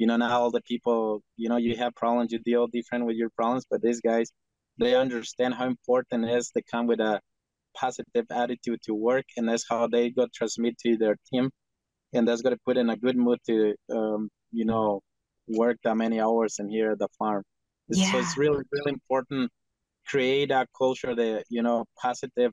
you 0.00 0.06
know 0.08 0.16
now 0.16 0.40
all 0.40 0.50
the 0.50 0.62
people 0.72 1.22
you 1.36 1.48
know 1.50 1.58
you 1.66 1.76
have 1.76 1.94
problems 1.94 2.32
you 2.32 2.40
deal 2.50 2.66
different 2.66 3.06
with 3.06 3.16
your 3.22 3.30
problems 3.38 3.64
but 3.70 3.82
these 3.82 4.00
guys 4.00 4.28
they 4.80 4.94
understand 4.94 5.54
how 5.54 5.66
important 5.66 6.24
it 6.24 6.34
is 6.38 6.50
to 6.50 6.62
come 6.72 6.86
with 6.86 7.00
a 7.00 7.20
positive 7.76 8.26
attitude 8.30 8.80
to 8.82 8.94
work 8.94 9.24
and 9.36 9.48
that's 9.48 9.66
how 9.68 9.86
they 9.86 10.10
go 10.10 10.26
transmit 10.34 10.76
to 10.78 10.96
their 10.96 11.16
team. 11.30 11.50
And 12.12 12.26
that's 12.26 12.42
going 12.42 12.54
to 12.54 12.60
put 12.66 12.76
in 12.76 12.90
a 12.90 12.96
good 12.96 13.16
mood 13.16 13.38
to 13.46 13.74
um, 13.94 14.28
you 14.50 14.64
know 14.64 15.00
work 15.46 15.76
that 15.84 15.96
many 15.96 16.20
hours 16.20 16.56
in 16.58 16.68
here 16.68 16.92
at 16.92 16.98
the 16.98 17.08
farm. 17.18 17.44
Yeah. 17.88 18.10
so 18.10 18.18
it's 18.18 18.36
really 18.36 18.64
really 18.72 18.92
important. 18.92 19.50
Create 20.06 20.50
a 20.50 20.66
culture 20.76 21.14
that 21.14 21.44
you 21.48 21.62
know 21.62 21.84
positive 22.00 22.52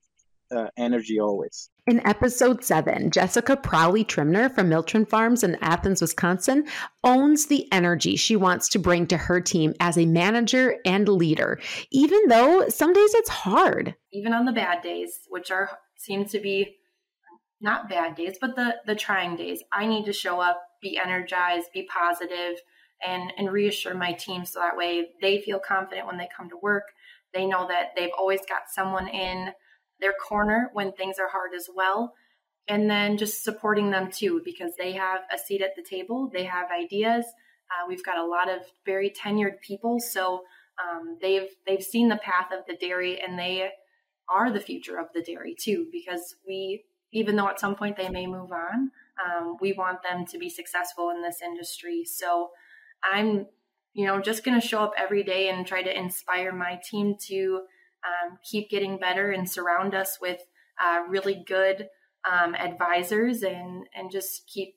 uh, 0.56 0.68
energy 0.78 1.20
always. 1.20 1.70
In 1.88 2.06
episode 2.06 2.64
seven, 2.64 3.12
Jessica 3.12 3.56
Pralle-Trimner 3.56 4.54
from 4.54 4.70
Miltrim 4.70 5.08
Farms 5.08 5.44
in 5.44 5.56
Athens, 5.62 6.02
Wisconsin, 6.02 6.68
owns 7.04 7.46
the 7.46 7.72
energy 7.72 8.16
she 8.16 8.36
wants 8.36 8.68
to 8.70 8.80
bring 8.80 9.08
to 9.08 9.18
her 9.18 9.40
team 9.40 9.74
as 9.80 9.98
a 9.98 10.06
manager 10.06 10.78
and 10.86 11.08
leader, 11.08 11.60
even 11.92 12.28
though 12.28 12.68
some 12.70 12.94
days 12.94 13.14
it's 13.14 13.30
hard. 13.30 13.96
Even 14.12 14.34
on 14.34 14.46
the 14.46 14.52
bad 14.52 14.82
days, 14.82 15.20
which 15.30 15.50
are 15.52 15.70
seem 15.96 16.26
to 16.26 16.40
be 16.40 16.76
not 17.62 17.90
bad 17.90 18.16
days, 18.16 18.38
but 18.40 18.56
the 18.56 18.76
the 18.86 18.96
trying 18.96 19.36
days. 19.36 19.64
I 19.72 19.86
need 19.86 20.06
to 20.06 20.14
show 20.14 20.40
up, 20.40 20.62
be 20.82 20.98
energized, 20.98 21.68
be 21.74 21.88
positive, 21.92 22.60
and 23.06 23.32
and 23.38 23.52
reassure 23.52 23.96
my 23.96 24.14
team 24.14 24.46
so 24.46 24.60
that 24.60 24.78
way 24.78 25.10
they 25.22 25.42
feel 25.42 25.60
confident 25.60 26.08
when 26.08 26.18
they 26.18 26.30
come 26.36 26.50
to 26.50 26.58
work. 26.58 26.84
They 27.34 27.46
know 27.46 27.68
that 27.68 27.90
they've 27.96 28.12
always 28.18 28.42
got 28.48 28.70
someone 28.70 29.08
in 29.08 29.52
their 30.00 30.14
corner 30.14 30.70
when 30.74 30.92
things 30.92 31.18
are 31.20 31.30
hard 31.30 31.52
as 31.56 31.68
well. 31.74 32.14
And 32.68 32.90
then 32.90 33.18
just 33.18 33.44
supporting 33.44 33.92
them 33.92 34.12
too, 34.12 34.42
because 34.44 34.74
they 34.78 34.92
have 34.94 35.22
a 35.34 35.38
seat 35.38 35.62
at 35.62 35.76
the 35.76 35.84
table, 35.84 36.30
they 36.34 36.44
have 36.44 36.68
ideas. 36.70 37.26
Uh, 37.70 37.86
we've 37.88 38.04
got 38.04 38.18
a 38.18 38.26
lot 38.26 38.50
of 38.50 38.62
very 38.86 39.10
tenured 39.10 39.62
people, 39.62 40.00
so 40.00 40.44
um, 40.82 41.18
they've 41.22 41.50
they've 41.66 41.84
seen 41.84 42.10
the 42.10 42.18
path 42.18 42.52
of 42.52 42.66
the 42.68 42.76
dairy, 42.76 43.20
and 43.22 43.40
they 43.40 43.70
are 44.30 44.52
the 44.52 44.60
future 44.60 44.98
of 44.98 45.08
the 45.14 45.22
dairy 45.22 45.56
too. 45.58 45.88
Because 45.92 46.36
we, 46.46 46.84
even 47.12 47.36
though 47.36 47.48
at 47.48 47.60
some 47.60 47.76
point 47.76 47.98
they 47.98 48.10
may 48.10 48.28
move 48.28 48.52
on, 48.52 48.92
um, 49.26 49.58
we 49.62 49.74
want 49.74 50.04
them 50.04 50.26
to 50.26 50.38
be 50.38 50.50
successful 50.50 51.10
in 51.10 51.22
this 51.22 51.42
industry. 51.42 52.04
So 52.06 52.50
I'm, 53.04 53.48
you 53.94 54.06
know, 54.06 54.22
just 54.22 54.44
going 54.44 54.60
to 54.60 54.66
show 54.66 54.84
up 54.84 54.94
every 54.98 55.24
day 55.24 55.50
and 55.50 55.66
try 55.66 55.82
to 55.82 55.98
inspire 55.98 56.54
my 56.54 56.80
team 56.90 57.16
to 57.28 57.62
um, 58.06 58.38
keep 58.50 58.70
getting 58.70 58.98
better 58.98 59.32
and 59.32 59.50
surround 59.50 59.94
us 59.94 60.18
with 60.22 60.42
uh, 60.84 61.02
really 61.08 61.44
good 61.48 61.88
um, 62.30 62.56
advisors 62.56 63.44
and 63.44 63.86
and 63.96 64.12
just 64.12 64.48
keep 64.48 64.76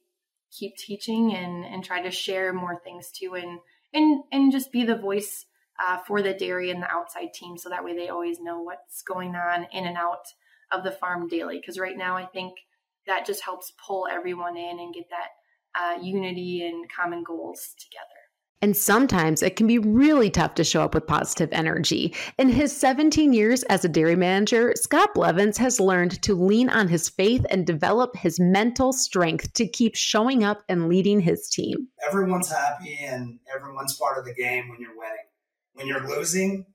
keep 0.56 0.76
teaching 0.76 1.34
and 1.34 1.64
and 1.64 1.84
try 1.84 2.02
to 2.02 2.10
share 2.10 2.52
more 2.52 2.80
things 2.82 3.10
too 3.10 3.34
and 3.34 3.58
and 3.92 4.22
and 4.32 4.52
just 4.52 4.72
be 4.72 4.84
the 4.84 4.96
voice 4.96 5.46
uh, 5.82 5.98
for 6.06 6.22
the 6.22 6.34
dairy 6.34 6.70
and 6.70 6.82
the 6.82 6.90
outside 6.90 7.32
team 7.32 7.56
so 7.56 7.68
that 7.68 7.84
way 7.84 7.94
they 7.94 8.08
always 8.08 8.40
know 8.40 8.60
what's 8.60 9.02
going 9.02 9.34
on 9.34 9.66
in 9.72 9.86
and 9.86 9.96
out 9.96 10.26
of 10.70 10.84
the 10.84 10.90
farm 10.90 11.26
daily. 11.26 11.58
Because 11.58 11.78
right 11.78 11.96
now 11.96 12.16
i 12.16 12.24
think 12.24 12.54
that 13.06 13.26
just 13.26 13.42
helps 13.42 13.72
pull 13.86 14.06
everyone 14.10 14.56
in 14.56 14.78
and 14.78 14.94
get 14.94 15.06
that 15.10 15.28
uh, 15.78 16.02
unity 16.02 16.66
and 16.66 16.90
common 16.90 17.22
goals 17.22 17.74
together 17.78 18.19
and 18.62 18.76
sometimes 18.76 19.42
it 19.42 19.56
can 19.56 19.66
be 19.66 19.78
really 19.78 20.30
tough 20.30 20.54
to 20.54 20.64
show 20.64 20.82
up 20.82 20.94
with 20.94 21.06
positive 21.06 21.48
energy. 21.52 22.14
In 22.38 22.48
his 22.48 22.76
17 22.76 23.32
years 23.32 23.62
as 23.64 23.84
a 23.84 23.88
dairy 23.88 24.16
manager, 24.16 24.74
Scott 24.76 25.14
Blevins 25.14 25.56
has 25.58 25.80
learned 25.80 26.20
to 26.22 26.34
lean 26.34 26.68
on 26.68 26.88
his 26.88 27.08
faith 27.08 27.44
and 27.50 27.66
develop 27.66 28.14
his 28.16 28.38
mental 28.38 28.92
strength 28.92 29.52
to 29.54 29.66
keep 29.66 29.94
showing 29.94 30.44
up 30.44 30.62
and 30.68 30.88
leading 30.88 31.20
his 31.20 31.48
team. 31.48 31.88
Everyone's 32.06 32.50
happy 32.50 32.98
and 33.02 33.38
everyone's 33.54 33.96
part 33.96 34.18
of 34.18 34.26
the 34.26 34.34
game 34.34 34.68
when 34.68 34.80
you're 34.80 34.96
winning. 34.96 35.16
When 35.74 35.86
you're 35.86 36.06
losing, 36.06 36.66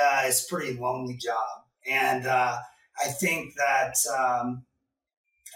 uh, 0.00 0.22
it's 0.24 0.46
a 0.46 0.54
pretty 0.54 0.78
lonely 0.78 1.16
job. 1.16 1.64
And 1.86 2.26
uh, 2.26 2.56
I 3.04 3.08
think 3.08 3.54
that 3.56 3.96
um, 4.18 4.64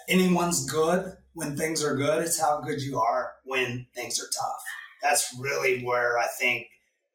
anyone's 0.09 0.69
good 0.71 1.15
when 1.33 1.57
things 1.57 1.83
are 1.83 1.97
good. 1.97 2.23
It's 2.25 2.39
how 2.39 2.61
good 2.61 2.83
you 2.83 2.99
are 2.99 3.33
when 3.45 3.87
things 3.95 4.21
are 4.21 4.27
tough 4.27 4.63
that's 5.03 5.35
really 5.39 5.83
where 5.83 6.19
I 6.19 6.27
think 6.39 6.67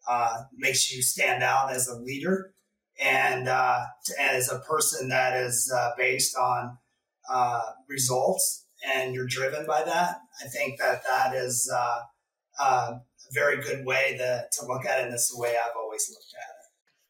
uh, 0.07 0.43
makes 0.55 0.91
you 0.91 1.01
stand 1.01 1.43
out 1.43 1.71
as 1.71 1.87
a 1.87 1.95
leader 1.95 2.53
and 3.01 3.47
uh, 3.47 3.85
as 4.19 4.51
a 4.51 4.59
person 4.59 5.09
that 5.09 5.37
is 5.37 5.71
uh, 5.75 5.91
based 5.97 6.35
on 6.37 6.77
uh, 7.29 7.61
results 7.89 8.65
and 8.95 9.13
you're 9.13 9.27
driven 9.27 9.65
by 9.65 9.83
that. 9.83 10.17
I 10.43 10.47
think 10.47 10.79
that 10.79 11.03
that 11.09 11.35
is 11.35 11.71
uh, 11.73 11.99
a 12.63 13.01
very 13.31 13.61
good 13.61 13.85
way 13.85 14.17
to, 14.17 14.43
to 14.51 14.65
look 14.65 14.85
at 14.85 14.99
it. 14.99 15.05
And 15.05 15.13
it's 15.13 15.33
the 15.33 15.39
way 15.39 15.49
I've 15.49 15.75
always 15.77 16.09
looked 16.09 16.33
at 16.35 16.49
it. 16.49 16.53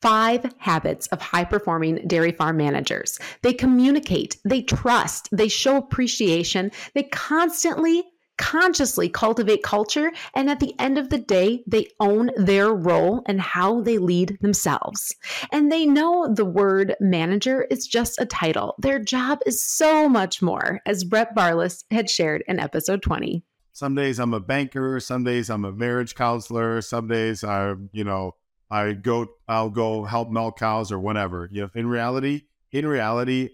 Five 0.02 0.54
habits 0.58 1.08
of 1.08 1.22
high 1.22 1.46
performing 1.46 2.06
dairy 2.08 2.34
farm 2.34 2.58
managers. 2.58 3.20
They 3.42 3.54
communicate, 3.54 4.38
they 4.44 4.62
trust, 4.62 5.30
they 5.32 5.48
show 5.48 5.78
appreciation, 5.78 6.72
they 6.94 7.04
constantly 7.04 8.04
consciously 8.38 9.10
cultivate 9.10 9.64
culture. 9.64 10.12
And 10.34 10.50
at 10.50 10.60
the 10.60 10.74
end 10.80 10.98
of 10.98 11.10
the 11.10 11.18
day, 11.18 11.64
they 11.68 11.88
own 12.00 12.32
their 12.36 12.74
role 12.74 13.22
and 13.26 13.40
how 13.40 13.82
they 13.82 13.98
lead 13.98 14.38
themselves. 14.42 15.16
And 15.52 15.72
they 15.72 15.86
know 15.86 16.28
the 16.34 16.46
word 16.46 16.96
manager 17.00 17.64
is 17.70 17.88
just 17.88 18.20
a 18.20 18.26
title. 18.26 18.76
Their 18.80 19.00
job 19.00 19.40
is 19.46 19.64
so 19.64 20.10
much 20.10 20.42
more, 20.42 20.82
as 20.86 21.04
Brett 21.04 21.36
Barlass 21.36 21.84
had 21.92 22.10
shared 22.10 22.44
in 22.48 22.60
episode 22.60 23.02
20. 23.02 23.44
Some 23.72 23.96
days 23.96 24.20
I'm 24.20 24.34
a 24.34 24.40
banker, 24.40 25.00
some 25.00 25.24
days 25.24 25.50
I'm 25.50 25.66
a 25.66 25.72
marriage 25.72 26.14
counselor, 26.14 26.82
some 26.82 27.08
days 27.08 27.44
I, 27.44 27.74
you 27.92 28.04
know, 28.04 28.36
I 28.70 28.94
go 28.94 29.28
I'll 29.48 29.70
go 29.70 30.04
help 30.04 30.30
milk 30.30 30.58
cows 30.58 30.92
or 30.92 31.00
whatever. 31.00 31.50
You 31.52 31.64
know, 31.64 31.70
in 31.76 31.88
reality, 31.88 32.44
in 32.72 32.88
reality, 32.88 33.50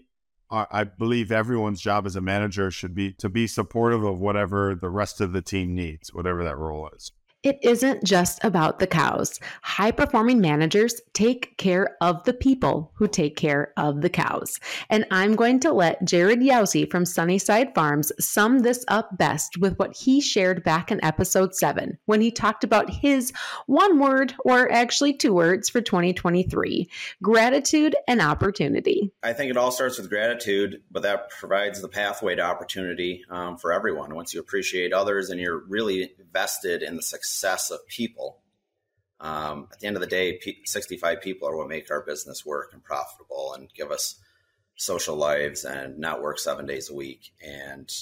I 0.52 0.84
believe 0.84 1.30
everyone's 1.30 1.80
job 1.80 2.06
as 2.06 2.16
a 2.16 2.20
manager 2.20 2.72
should 2.72 2.94
be 2.94 3.12
to 3.14 3.28
be 3.28 3.46
supportive 3.46 4.02
of 4.02 4.18
whatever 4.18 4.74
the 4.74 4.90
rest 4.90 5.20
of 5.20 5.32
the 5.32 5.42
team 5.42 5.76
needs, 5.76 6.12
whatever 6.12 6.42
that 6.42 6.58
role 6.58 6.90
is. 6.94 7.12
It 7.42 7.58
isn't 7.62 8.04
just 8.04 8.44
about 8.44 8.80
the 8.80 8.86
cows. 8.86 9.40
High 9.62 9.92
performing 9.92 10.42
managers 10.42 11.00
take 11.14 11.56
care 11.56 11.96
of 12.02 12.22
the 12.24 12.34
people 12.34 12.92
who 12.96 13.08
take 13.08 13.34
care 13.34 13.72
of 13.78 14.02
the 14.02 14.10
cows. 14.10 14.60
And 14.90 15.06
I'm 15.10 15.36
going 15.36 15.58
to 15.60 15.72
let 15.72 16.04
Jared 16.04 16.40
Yousey 16.40 16.90
from 16.90 17.06
Sunnyside 17.06 17.74
Farms 17.74 18.12
sum 18.20 18.58
this 18.58 18.84
up 18.88 19.16
best 19.16 19.56
with 19.56 19.78
what 19.78 19.96
he 19.96 20.20
shared 20.20 20.62
back 20.64 20.92
in 20.92 21.02
episode 21.02 21.54
seven 21.54 21.96
when 22.04 22.20
he 22.20 22.30
talked 22.30 22.62
about 22.62 22.90
his 22.90 23.32
one 23.66 23.98
word, 23.98 24.34
or 24.44 24.70
actually 24.70 25.14
two 25.14 25.32
words, 25.32 25.70
for 25.70 25.80
2023 25.80 26.90
gratitude 27.22 27.96
and 28.06 28.20
opportunity. 28.20 29.14
I 29.22 29.32
think 29.32 29.50
it 29.50 29.56
all 29.56 29.70
starts 29.70 29.96
with 29.96 30.10
gratitude, 30.10 30.82
but 30.90 31.04
that 31.04 31.30
provides 31.30 31.80
the 31.80 31.88
pathway 31.88 32.34
to 32.34 32.42
opportunity 32.42 33.24
um, 33.30 33.56
for 33.56 33.72
everyone. 33.72 34.14
Once 34.14 34.34
you 34.34 34.40
appreciate 34.40 34.92
others 34.92 35.30
and 35.30 35.40
you're 35.40 35.64
really 35.66 36.12
vested 36.34 36.82
in 36.82 36.96
the 36.96 37.02
success 37.02 37.29
success 37.30 37.70
of 37.70 37.86
people. 37.86 38.40
Um, 39.20 39.68
at 39.72 39.80
the 39.80 39.86
end 39.86 39.96
of 39.96 40.00
the 40.00 40.08
day, 40.08 40.40
65 40.64 41.20
people 41.20 41.48
are 41.48 41.56
what 41.56 41.68
make 41.68 41.90
our 41.90 42.02
business 42.02 42.44
work 42.44 42.70
and 42.72 42.82
profitable 42.82 43.54
and 43.54 43.72
give 43.74 43.90
us 43.90 44.16
social 44.76 45.16
lives 45.16 45.64
and 45.64 45.98
not 45.98 46.22
work 46.22 46.38
seven 46.38 46.64
days 46.66 46.90
a 46.90 46.94
week 46.94 47.32
and 47.40 47.92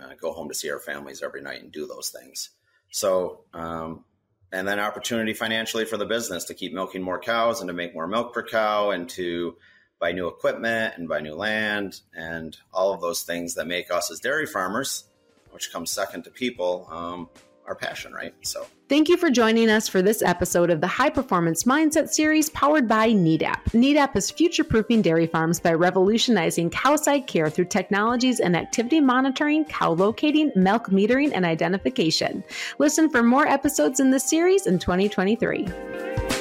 uh, 0.00 0.14
go 0.20 0.32
home 0.32 0.48
to 0.48 0.54
see 0.54 0.70
our 0.70 0.78
families 0.78 1.22
every 1.22 1.42
night 1.42 1.62
and 1.62 1.72
do 1.72 1.86
those 1.86 2.10
things. 2.10 2.50
So, 2.90 3.40
um, 3.52 4.04
and 4.52 4.66
then 4.66 4.78
opportunity 4.78 5.34
financially 5.34 5.84
for 5.84 5.96
the 5.96 6.06
business 6.06 6.44
to 6.44 6.54
keep 6.54 6.72
milking 6.72 7.02
more 7.02 7.18
cows 7.18 7.60
and 7.60 7.68
to 7.68 7.74
make 7.74 7.94
more 7.94 8.06
milk 8.06 8.32
per 8.32 8.42
cow 8.42 8.90
and 8.90 9.08
to 9.10 9.56
buy 9.98 10.12
new 10.12 10.28
equipment 10.28 10.94
and 10.96 11.08
buy 11.08 11.20
new 11.20 11.34
land 11.34 12.00
and 12.14 12.56
all 12.72 12.94
of 12.94 13.00
those 13.00 13.22
things 13.22 13.54
that 13.54 13.66
make 13.66 13.90
us 13.90 14.10
as 14.10 14.20
dairy 14.20 14.46
farmers, 14.46 15.04
which 15.50 15.72
comes 15.72 15.90
second 15.90 16.22
to 16.22 16.30
people, 16.30 16.86
um, 16.90 17.28
our 17.68 17.74
passion, 17.74 18.12
right? 18.12 18.34
So 18.42 18.66
Thank 18.88 19.10
you 19.10 19.18
for 19.18 19.28
joining 19.30 19.68
us 19.68 19.86
for 19.86 20.00
this 20.00 20.22
episode 20.22 20.70
of 20.70 20.80
the 20.80 20.86
High 20.86 21.10
Performance 21.10 21.64
Mindset 21.64 22.08
series 22.08 22.48
powered 22.50 22.88
by 22.88 23.10
Nedap. 23.10 23.62
Nedap 23.72 24.16
is 24.16 24.30
future 24.30 24.64
proofing 24.64 25.02
dairy 25.02 25.26
farms 25.26 25.60
by 25.60 25.74
revolutionizing 25.74 26.70
cow 26.70 26.88
cowside 26.88 27.26
care 27.26 27.50
through 27.50 27.66
technologies 27.66 28.40
and 28.40 28.56
activity 28.56 28.98
monitoring, 28.98 29.62
cow 29.66 29.92
locating, 29.92 30.50
milk 30.56 30.86
metering, 30.88 31.32
and 31.34 31.44
identification. 31.44 32.42
Listen 32.78 33.10
for 33.10 33.22
more 33.22 33.46
episodes 33.46 34.00
in 34.00 34.10
this 34.10 34.24
series 34.24 34.66
in 34.66 34.78
2023. 34.78 36.37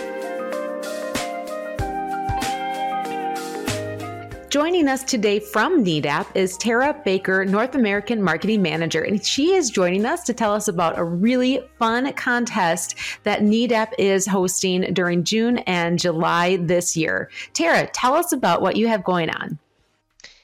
Joining 4.49 4.88
us 4.88 5.03
today 5.03 5.41
from 5.41 5.83
Nedap 5.83 6.25
is 6.33 6.55
Tera 6.55 6.95
Baker, 7.03 7.43
North 7.43 7.75
American 7.75 8.23
Marketing 8.23 8.62
Manager, 8.62 9.01
and 9.01 9.23
she 9.23 9.53
is 9.53 9.69
joining 9.69 10.05
us 10.05 10.23
to 10.23 10.33
tell 10.33 10.53
us 10.53 10.69
about 10.69 10.97
a 10.97 11.03
really 11.03 11.60
fun 11.77 12.13
contest 12.13 12.95
that 13.23 13.41
Nedap 13.41 13.91
is 13.99 14.25
hosting 14.25 14.93
during 14.93 15.25
June 15.25 15.57
and 15.60 15.99
July 15.99 16.55
this 16.62 16.95
year. 16.95 17.29
Tera, 17.51 17.88
tell 17.88 18.13
us 18.13 18.31
about 18.31 18.62
what 18.62 18.77
you 18.77 18.88
have 18.88 19.03
going 19.03 19.29
on. 19.29 19.60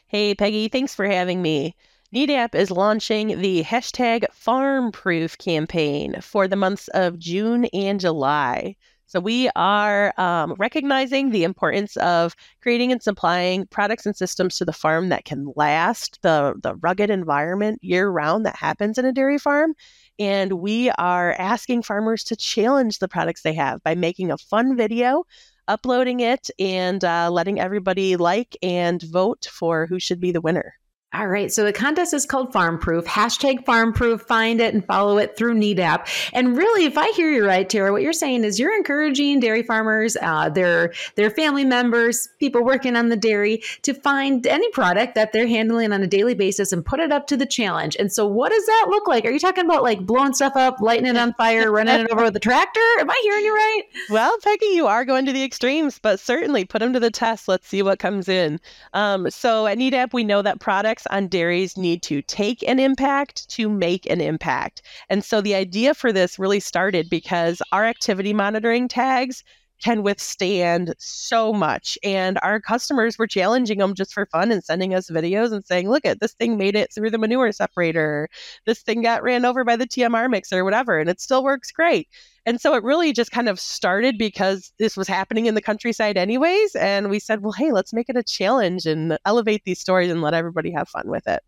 Hey, 0.08 0.36
Peggy, 0.36 0.68
thanks 0.68 0.94
for 0.94 1.06
having 1.06 1.42
me. 1.42 1.74
Nedap 2.14 2.56
is 2.56 2.72
launching 2.72 3.40
the 3.40 3.64
hashtag 3.64 4.26
FarmProof 4.34 5.38
campaign 5.38 6.20
for 6.20 6.50
the 6.50 6.58
months 6.58 6.90
of 6.90 7.20
June 7.20 7.66
and 7.74 8.02
July. 8.02 8.76
So 9.14 9.20
we 9.20 9.48
are 9.56 10.12
um, 10.20 10.56
recognizing 10.58 11.30
the 11.30 11.44
importance 11.44 11.98
of 11.98 12.36
creating 12.64 12.92
and 12.92 13.00
supplying 13.00 13.68
products 13.68 14.08
and 14.08 14.16
systems 14.16 14.58
to 14.58 14.66
the 14.66 14.74
farm 14.74 15.10
that 15.10 15.24
can 15.24 15.54
last 15.56 16.20
the, 16.24 16.56
the 16.64 16.74
rugged 16.78 17.12
environment 17.12 17.78
year 17.84 18.10
round 18.10 18.44
that 18.48 18.56
happens 18.56 18.98
in 18.98 19.06
a 19.06 19.14
dairy 19.14 19.38
farm. 19.38 19.76
And 20.18 20.54
we 20.54 20.90
are 20.98 21.34
asking 21.34 21.84
farmers 21.84 22.24
to 22.24 22.36
challenge 22.36 22.98
the 22.98 23.08
products 23.08 23.44
they 23.44 23.54
have 23.54 23.84
by 23.84 23.94
making 23.94 24.32
a 24.32 24.38
fun 24.40 24.76
video, 24.76 25.26
uploading 25.68 26.22
it, 26.22 26.50
and 26.58 27.06
uh, 27.06 27.30
letting 27.30 27.60
everybody 27.60 28.16
like 28.16 28.58
and 28.64 29.00
vote 29.00 29.46
for 29.46 29.86
who 29.86 30.00
should 30.00 30.20
be 30.20 30.32
the 30.32 30.42
winner. 30.42 30.74
All 31.14 31.28
right. 31.28 31.54
So 31.54 31.64
the 31.64 31.72
contest 31.72 32.12
is 32.16 32.26
called 32.26 32.52
Farm 32.52 32.80
Proof. 32.80 33.06
Hashtag 33.06 33.64
Farm 33.66 33.94
Proof. 33.94 34.22
Find 34.24 34.60
it 34.60 34.74
and 34.74 34.84
follow 34.84 35.20
it 35.20 35.38
through 35.38 35.54
Nedap. 35.54 36.08
And 36.34 36.58
really, 36.58 36.86
if 36.86 36.98
I 36.98 37.12
hear 37.12 37.30
you 37.30 37.46
right, 37.46 37.70
Tera, 37.70 37.92
what 37.92 38.02
you're 38.02 38.14
saying 38.14 38.44
is 38.44 38.60
you're 38.60 38.76
encouraging 38.76 39.40
dairy 39.40 39.62
farmers, 39.62 40.18
uh, 40.24 40.50
their 40.50 40.92
their 41.14 41.30
family 41.30 41.66
members, 41.66 42.30
people 42.40 42.64
working 42.64 42.96
on 42.96 43.10
the 43.10 43.16
dairy, 43.16 43.62
to 43.84 43.94
find 43.94 44.48
any 44.48 44.68
product 44.72 45.14
that 45.14 45.34
they're 45.34 45.48
handling 45.48 45.94
on 45.94 46.02
a 46.02 46.08
daily 46.08 46.34
basis 46.34 46.72
and 46.72 46.84
put 46.84 47.00
it 47.00 47.12
up 47.12 47.28
to 47.28 47.38
the 47.38 47.46
challenge. 47.46 47.96
And 48.00 48.12
so, 48.12 48.26
what 48.26 48.52
does 48.52 48.66
that 48.66 48.88
look 48.90 49.08
like? 49.08 49.24
Are 49.26 49.32
you 49.32 49.40
talking 49.40 49.66
about 49.66 49.84
like 49.84 50.08
blowing 50.08 50.34
stuff 50.34 50.56
up, 50.56 50.82
lighting 50.82 51.06
it 51.06 51.16
on 51.16 51.36
fire, 51.36 51.72
running 51.72 52.02
it 52.02 52.12
over 52.12 52.24
with 52.24 52.36
a 52.36 52.40
tractor? 52.40 52.82
Am 53.00 53.10
I 53.12 53.20
hearing 53.22 53.46
you 53.46 53.54
right? 53.54 53.84
Well, 54.10 54.36
Peggy, 54.44 54.66
you 54.74 54.88
are 54.88 55.06
going 55.06 55.28
to 55.28 55.32
the 55.32 55.44
extremes, 55.44 56.00
but 56.00 56.20
certainly 56.20 56.66
put 56.66 56.80
them 56.80 56.94
to 56.94 57.00
the 57.00 57.12
test. 57.12 57.48
Let's 57.48 57.68
see 57.68 57.84
what 57.84 58.00
comes 58.00 58.28
in. 58.28 58.60
Um, 58.94 59.30
so 59.30 59.68
at 59.68 59.78
Nedap, 59.78 60.12
we 60.12 60.24
know 60.24 60.42
that 60.42 60.60
products 60.60 61.03
on 61.08 61.28
dairies 61.28 61.78
need 61.78 62.02
to 62.04 62.22
take 62.22 62.68
an 62.68 62.80
impact 62.80 63.50
to 63.50 63.70
make 63.70 64.06
an 64.10 64.22
impact. 64.22 64.82
And 65.10 65.24
so 65.24 65.42
the 65.42 65.56
idea 65.56 65.94
for 65.94 66.12
this 66.12 66.40
really 66.40 66.60
started 66.60 67.10
because 67.10 67.62
our 67.72 67.86
activity 67.86 68.34
monitoring 68.34 68.88
tags 68.88 69.44
can 69.84 70.02
withstand 70.04 70.94
so 70.98 71.52
much. 71.52 71.98
And 72.04 72.40
our 72.42 72.62
customers 72.62 73.18
were 73.18 73.28
challenging 73.28 73.80
them 73.80 73.94
just 73.94 74.14
for 74.14 74.26
fun 74.28 74.52
and 74.52 74.64
sending 74.64 74.94
us 74.94 75.10
videos 75.10 75.52
and 75.52 75.66
saying, 75.66 75.90
look 75.90 76.06
at 76.06 76.22
this 76.22 76.34
thing 76.34 76.58
made 76.58 76.76
it 76.76 76.94
through 76.94 77.10
the 77.10 77.18
manure 77.18 77.52
separator. 77.52 78.30
This 78.66 78.82
thing 78.82 79.02
got 79.02 79.24
ran 79.24 79.46
over 79.46 79.64
by 79.64 79.76
the 79.76 79.88
TMR 79.88 80.30
mixer, 80.30 80.64
whatever, 80.64 81.00
and 81.00 81.10
it 81.10 81.20
still 81.20 81.44
works 81.44 81.72
great. 81.72 82.08
And 82.46 82.60
so 82.60 82.76
it 82.76 82.84
really 82.84 83.14
just 83.14 83.32
kind 83.32 83.50
of 83.50 83.60
started 83.60 84.18
because 84.18 84.74
this 84.80 84.98
was 84.98 85.08
happening 85.08 85.46
in 85.46 85.56
the 85.56 85.62
countryside 85.62 86.18
anyways. 86.18 86.76
And 86.76 87.10
we 87.10 87.20
said, 87.20 87.42
well, 87.42 87.54
hey, 87.54 87.72
let's 87.72 87.94
make 87.94 88.10
it 88.10 88.18
a 88.18 88.24
challenge 88.24 88.86
and 88.86 89.18
elevate 89.26 89.64
these 89.66 89.80
stories 89.80 90.12
and 90.12 90.22
let 90.22 90.34
everybody 90.34 90.72
have 90.72 90.90
fun 90.90 91.08
with 91.08 91.28
it. 91.28 91.42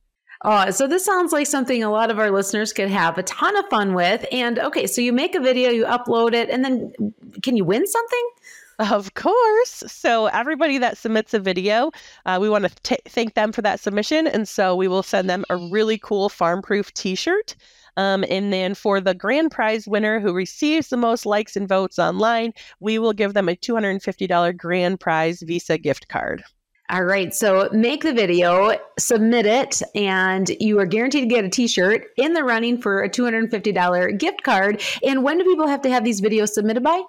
So 0.72 0.88
this 0.88 1.04
sounds 1.04 1.32
like 1.32 1.48
something 1.48 1.84
a 1.84 1.90
lot 1.90 2.12
of 2.12 2.20
our 2.20 2.32
listeners 2.32 2.74
could 2.74 2.90
have 2.90 3.18
a 3.18 3.24
ton 3.24 3.56
of 3.58 3.66
fun 3.70 3.94
with. 3.94 4.26
And 4.32 4.60
okay, 4.60 4.88
so 4.88 5.02
you 5.02 5.12
make 5.14 5.36
a 5.36 5.40
video, 5.40 5.70
you 5.72 5.86
upload 5.86 6.34
it, 6.34 6.50
and 6.50 6.64
then 6.64 6.94
can 7.42 7.58
you 7.58 7.66
win 7.66 7.88
something? 7.88 8.30
Of 8.78 9.14
course. 9.14 9.84
So, 9.88 10.26
everybody 10.28 10.78
that 10.80 10.98
submits 10.98 11.34
a 11.34 11.40
video, 11.40 11.92
uh, 12.26 12.40
we 12.42 12.50
want 12.50 12.66
to 12.66 12.76
t- 12.84 12.98
thank 13.08 13.34
them 13.34 13.54
for 13.54 13.62
that 13.62 13.80
submission. 13.80 14.28
And 14.28 14.48
so, 14.50 14.76
we 14.76 14.90
will 14.90 15.04
send 15.04 15.30
them 15.30 15.46
a 15.50 15.56
really 15.56 15.98
cool 15.98 16.28
farm 16.28 16.62
proof 16.62 16.94
t 16.94 17.16
shirt. 17.16 17.56
Um, 17.98 18.26
and 18.30 18.52
then 18.52 18.76
for 18.76 19.00
the 19.00 19.14
grand 19.14 19.52
prize 19.52 19.88
winner 19.88 20.20
who 20.20 20.34
receives 20.34 20.90
the 20.90 20.98
most 20.98 21.26
likes 21.26 21.56
and 21.56 21.70
votes 21.70 21.98
online, 21.98 22.52
we 22.82 23.00
will 23.00 23.14
give 23.14 23.34
them 23.34 23.48
a 23.48 23.56
$250 23.56 24.58
grand 24.58 25.00
prize 25.00 25.42
Visa 25.42 25.78
gift 25.78 26.10
card. 26.10 26.44
All 26.90 27.04
right. 27.04 27.34
So 27.34 27.68
make 27.72 28.04
the 28.04 28.14
video, 28.14 28.78
submit 29.00 29.48
it, 29.48 29.82
and 29.96 30.50
you 30.60 30.80
are 30.80 30.86
guaranteed 30.86 31.24
to 31.24 31.36
get 31.36 31.44
a 31.44 31.50
t 31.50 31.68
shirt 31.68 32.08
in 32.16 32.34
the 32.34 32.44
running 32.44 32.80
for 32.80 33.02
a 33.02 33.10
$250 33.10 34.20
gift 34.20 34.44
card. 34.44 34.84
And 35.04 35.24
when 35.24 35.40
do 35.40 35.44
people 35.44 35.68
have 35.68 35.82
to 35.82 35.90
have 35.90 36.04
these 36.04 36.22
videos 36.22 36.50
submitted 36.50 36.84
by? 36.84 37.02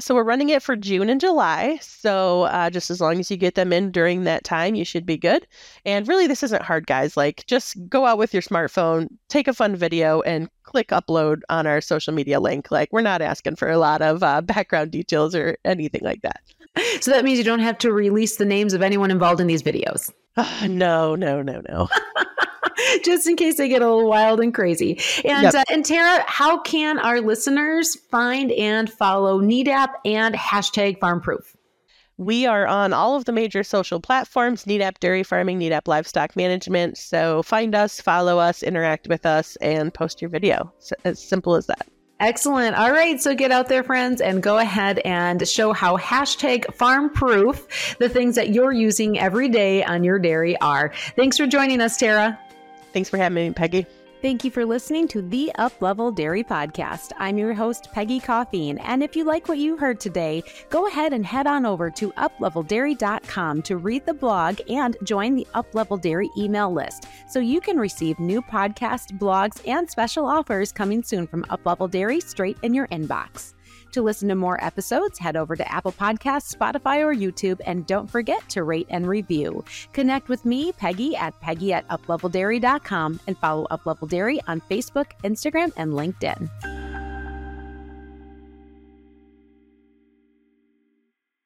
So 0.00 0.14
we're 0.14 0.24
running 0.24 0.48
it 0.48 0.62
for 0.62 0.74
June 0.74 1.08
and 1.08 1.20
July. 1.20 1.78
So 1.80 2.42
uh, 2.44 2.68
just 2.70 2.90
as 2.90 3.00
long 3.00 3.20
as 3.20 3.30
you 3.30 3.36
get 3.36 3.54
them 3.54 3.72
in 3.72 3.92
during 3.92 4.24
that 4.24 4.42
time, 4.42 4.74
you 4.74 4.84
should 4.84 5.06
be 5.06 5.16
good. 5.16 5.46
And 5.84 6.06
really, 6.08 6.26
this 6.26 6.42
isn't 6.42 6.62
hard, 6.62 6.86
guys. 6.86 7.16
Like, 7.16 7.44
just 7.46 7.76
go 7.88 8.04
out 8.04 8.18
with 8.18 8.32
your 8.32 8.42
smartphone, 8.42 9.08
take 9.28 9.46
a 9.46 9.54
fun 9.54 9.76
video, 9.76 10.20
and 10.22 10.48
click 10.64 10.88
upload 10.88 11.42
on 11.48 11.68
our 11.68 11.80
social 11.80 12.12
media 12.12 12.40
link. 12.40 12.72
Like, 12.72 12.92
we're 12.92 13.02
not 13.02 13.22
asking 13.22 13.54
for 13.54 13.70
a 13.70 13.78
lot 13.78 14.02
of 14.02 14.22
uh, 14.24 14.40
background 14.42 14.90
details 14.90 15.34
or 15.34 15.58
anything 15.64 16.02
like 16.02 16.22
that. 16.22 16.40
So 17.00 17.10
that 17.10 17.24
means 17.24 17.38
you 17.38 17.44
don't 17.44 17.60
have 17.60 17.78
to 17.78 17.92
release 17.92 18.36
the 18.36 18.44
names 18.44 18.72
of 18.72 18.82
anyone 18.82 19.10
involved 19.10 19.40
in 19.40 19.46
these 19.46 19.62
videos. 19.62 20.10
Uh, 20.36 20.66
no, 20.70 21.14
no, 21.14 21.42
no, 21.42 21.60
no. 21.68 21.88
just 23.04 23.26
in 23.26 23.36
case 23.36 23.56
they 23.56 23.68
get 23.68 23.82
a 23.82 23.86
little 23.86 24.08
wild 24.08 24.40
and 24.40 24.54
crazy. 24.54 25.00
And 25.24 25.44
yep. 25.44 25.54
uh, 25.54 25.64
and 25.70 25.84
Tera, 25.84 26.24
how 26.26 26.60
can 26.60 26.98
our 26.98 27.20
listeners 27.20 27.96
find 28.10 28.52
and 28.52 28.90
follow 28.90 29.40
Nedap 29.40 29.90
and 30.04 30.34
hashtag 30.34 30.98
FarmProof? 30.98 31.54
We 32.16 32.46
are 32.46 32.66
on 32.66 32.92
all 32.92 33.16
of 33.16 33.24
the 33.24 33.32
major 33.32 33.64
social 33.64 34.00
platforms 34.00 34.64
Nedap 34.64 34.98
Dairy 35.00 35.24
Farming, 35.24 35.58
Nedap 35.58 35.88
Livestock 35.88 36.36
Management. 36.36 36.96
So 36.96 37.42
find 37.42 37.74
us, 37.74 38.00
follow 38.00 38.38
us, 38.38 38.62
interact 38.62 39.08
with 39.08 39.26
us, 39.26 39.56
and 39.56 39.92
post 39.92 40.22
your 40.22 40.30
video. 40.30 40.72
So 40.78 40.94
as 41.04 41.20
simple 41.20 41.56
as 41.56 41.66
that. 41.66 41.88
Excellent. 42.20 42.76
All 42.76 42.92
right. 42.92 43.20
So 43.20 43.34
get 43.34 43.50
out 43.50 43.68
there, 43.68 43.82
friends, 43.82 44.20
and 44.20 44.42
go 44.42 44.58
ahead 44.58 45.00
and 45.00 45.46
show 45.46 45.72
how 45.72 45.96
hashtag 45.98 46.72
farm 46.74 47.10
proof 47.10 47.96
the 47.98 48.08
things 48.08 48.36
that 48.36 48.50
you're 48.50 48.72
using 48.72 49.18
every 49.18 49.48
day 49.48 49.82
on 49.84 50.04
your 50.04 50.18
dairy 50.18 50.56
are. 50.60 50.92
Thanks 51.16 51.36
for 51.36 51.46
joining 51.46 51.80
us, 51.80 51.96
Tera. 51.96 52.38
Thanks 52.92 53.08
for 53.08 53.16
having 53.16 53.48
me, 53.48 53.52
Peggy. 53.52 53.86
Thank 54.24 54.42
you 54.42 54.50
for 54.50 54.64
listening 54.64 55.06
to 55.08 55.20
the 55.20 55.52
Up 55.56 55.82
Level 55.82 56.10
Dairy 56.10 56.42
Podcast. 56.42 57.12
I'm 57.18 57.36
your 57.36 57.52
host, 57.52 57.90
Peggy 57.92 58.18
Coffeen. 58.18 58.80
And 58.82 59.02
if 59.02 59.14
you 59.14 59.22
like 59.22 59.48
what 59.48 59.58
you 59.58 59.76
heard 59.76 60.00
today, 60.00 60.42
go 60.70 60.88
ahead 60.88 61.12
and 61.12 61.26
head 61.26 61.46
on 61.46 61.66
over 61.66 61.90
to 61.90 62.10
upleveldairy.com 62.12 63.60
to 63.60 63.76
read 63.76 64.06
the 64.06 64.14
blog 64.14 64.60
and 64.70 64.96
join 65.02 65.34
the 65.34 65.46
Up 65.52 65.74
Level 65.74 65.98
Dairy 65.98 66.30
email 66.38 66.72
list 66.72 67.06
so 67.28 67.38
you 67.38 67.60
can 67.60 67.76
receive 67.76 68.18
new 68.18 68.40
podcast, 68.40 69.18
blogs, 69.18 69.60
and 69.68 69.90
special 69.90 70.24
offers 70.24 70.72
coming 70.72 71.02
soon 71.02 71.26
from 71.26 71.44
Up 71.50 71.66
Level 71.66 71.86
Dairy 71.86 72.20
straight 72.20 72.56
in 72.62 72.72
your 72.72 72.88
inbox. 72.88 73.53
To 73.94 74.02
listen 74.02 74.28
to 74.30 74.34
more 74.34 74.58
episodes, 74.60 75.20
head 75.20 75.36
over 75.36 75.54
to 75.54 75.72
Apple 75.72 75.92
Podcasts, 75.92 76.52
Spotify, 76.52 76.98
or 76.98 77.14
YouTube, 77.14 77.60
and 77.64 77.86
don't 77.86 78.10
forget 78.10 78.48
to 78.48 78.64
rate 78.64 78.88
and 78.90 79.06
review. 79.06 79.64
Connect 79.92 80.28
with 80.28 80.44
me, 80.44 80.72
Peggy, 80.72 81.14
at 81.14 81.40
Peggy 81.40 81.72
at 81.72 81.86
UpLevelDairy.com 81.86 83.20
and 83.28 83.38
follow 83.38 83.68
Uplevel 83.70 84.08
Dairy 84.08 84.40
on 84.48 84.60
Facebook, 84.62 85.12
Instagram, 85.22 85.72
and 85.76 85.92
LinkedIn. 85.92 86.83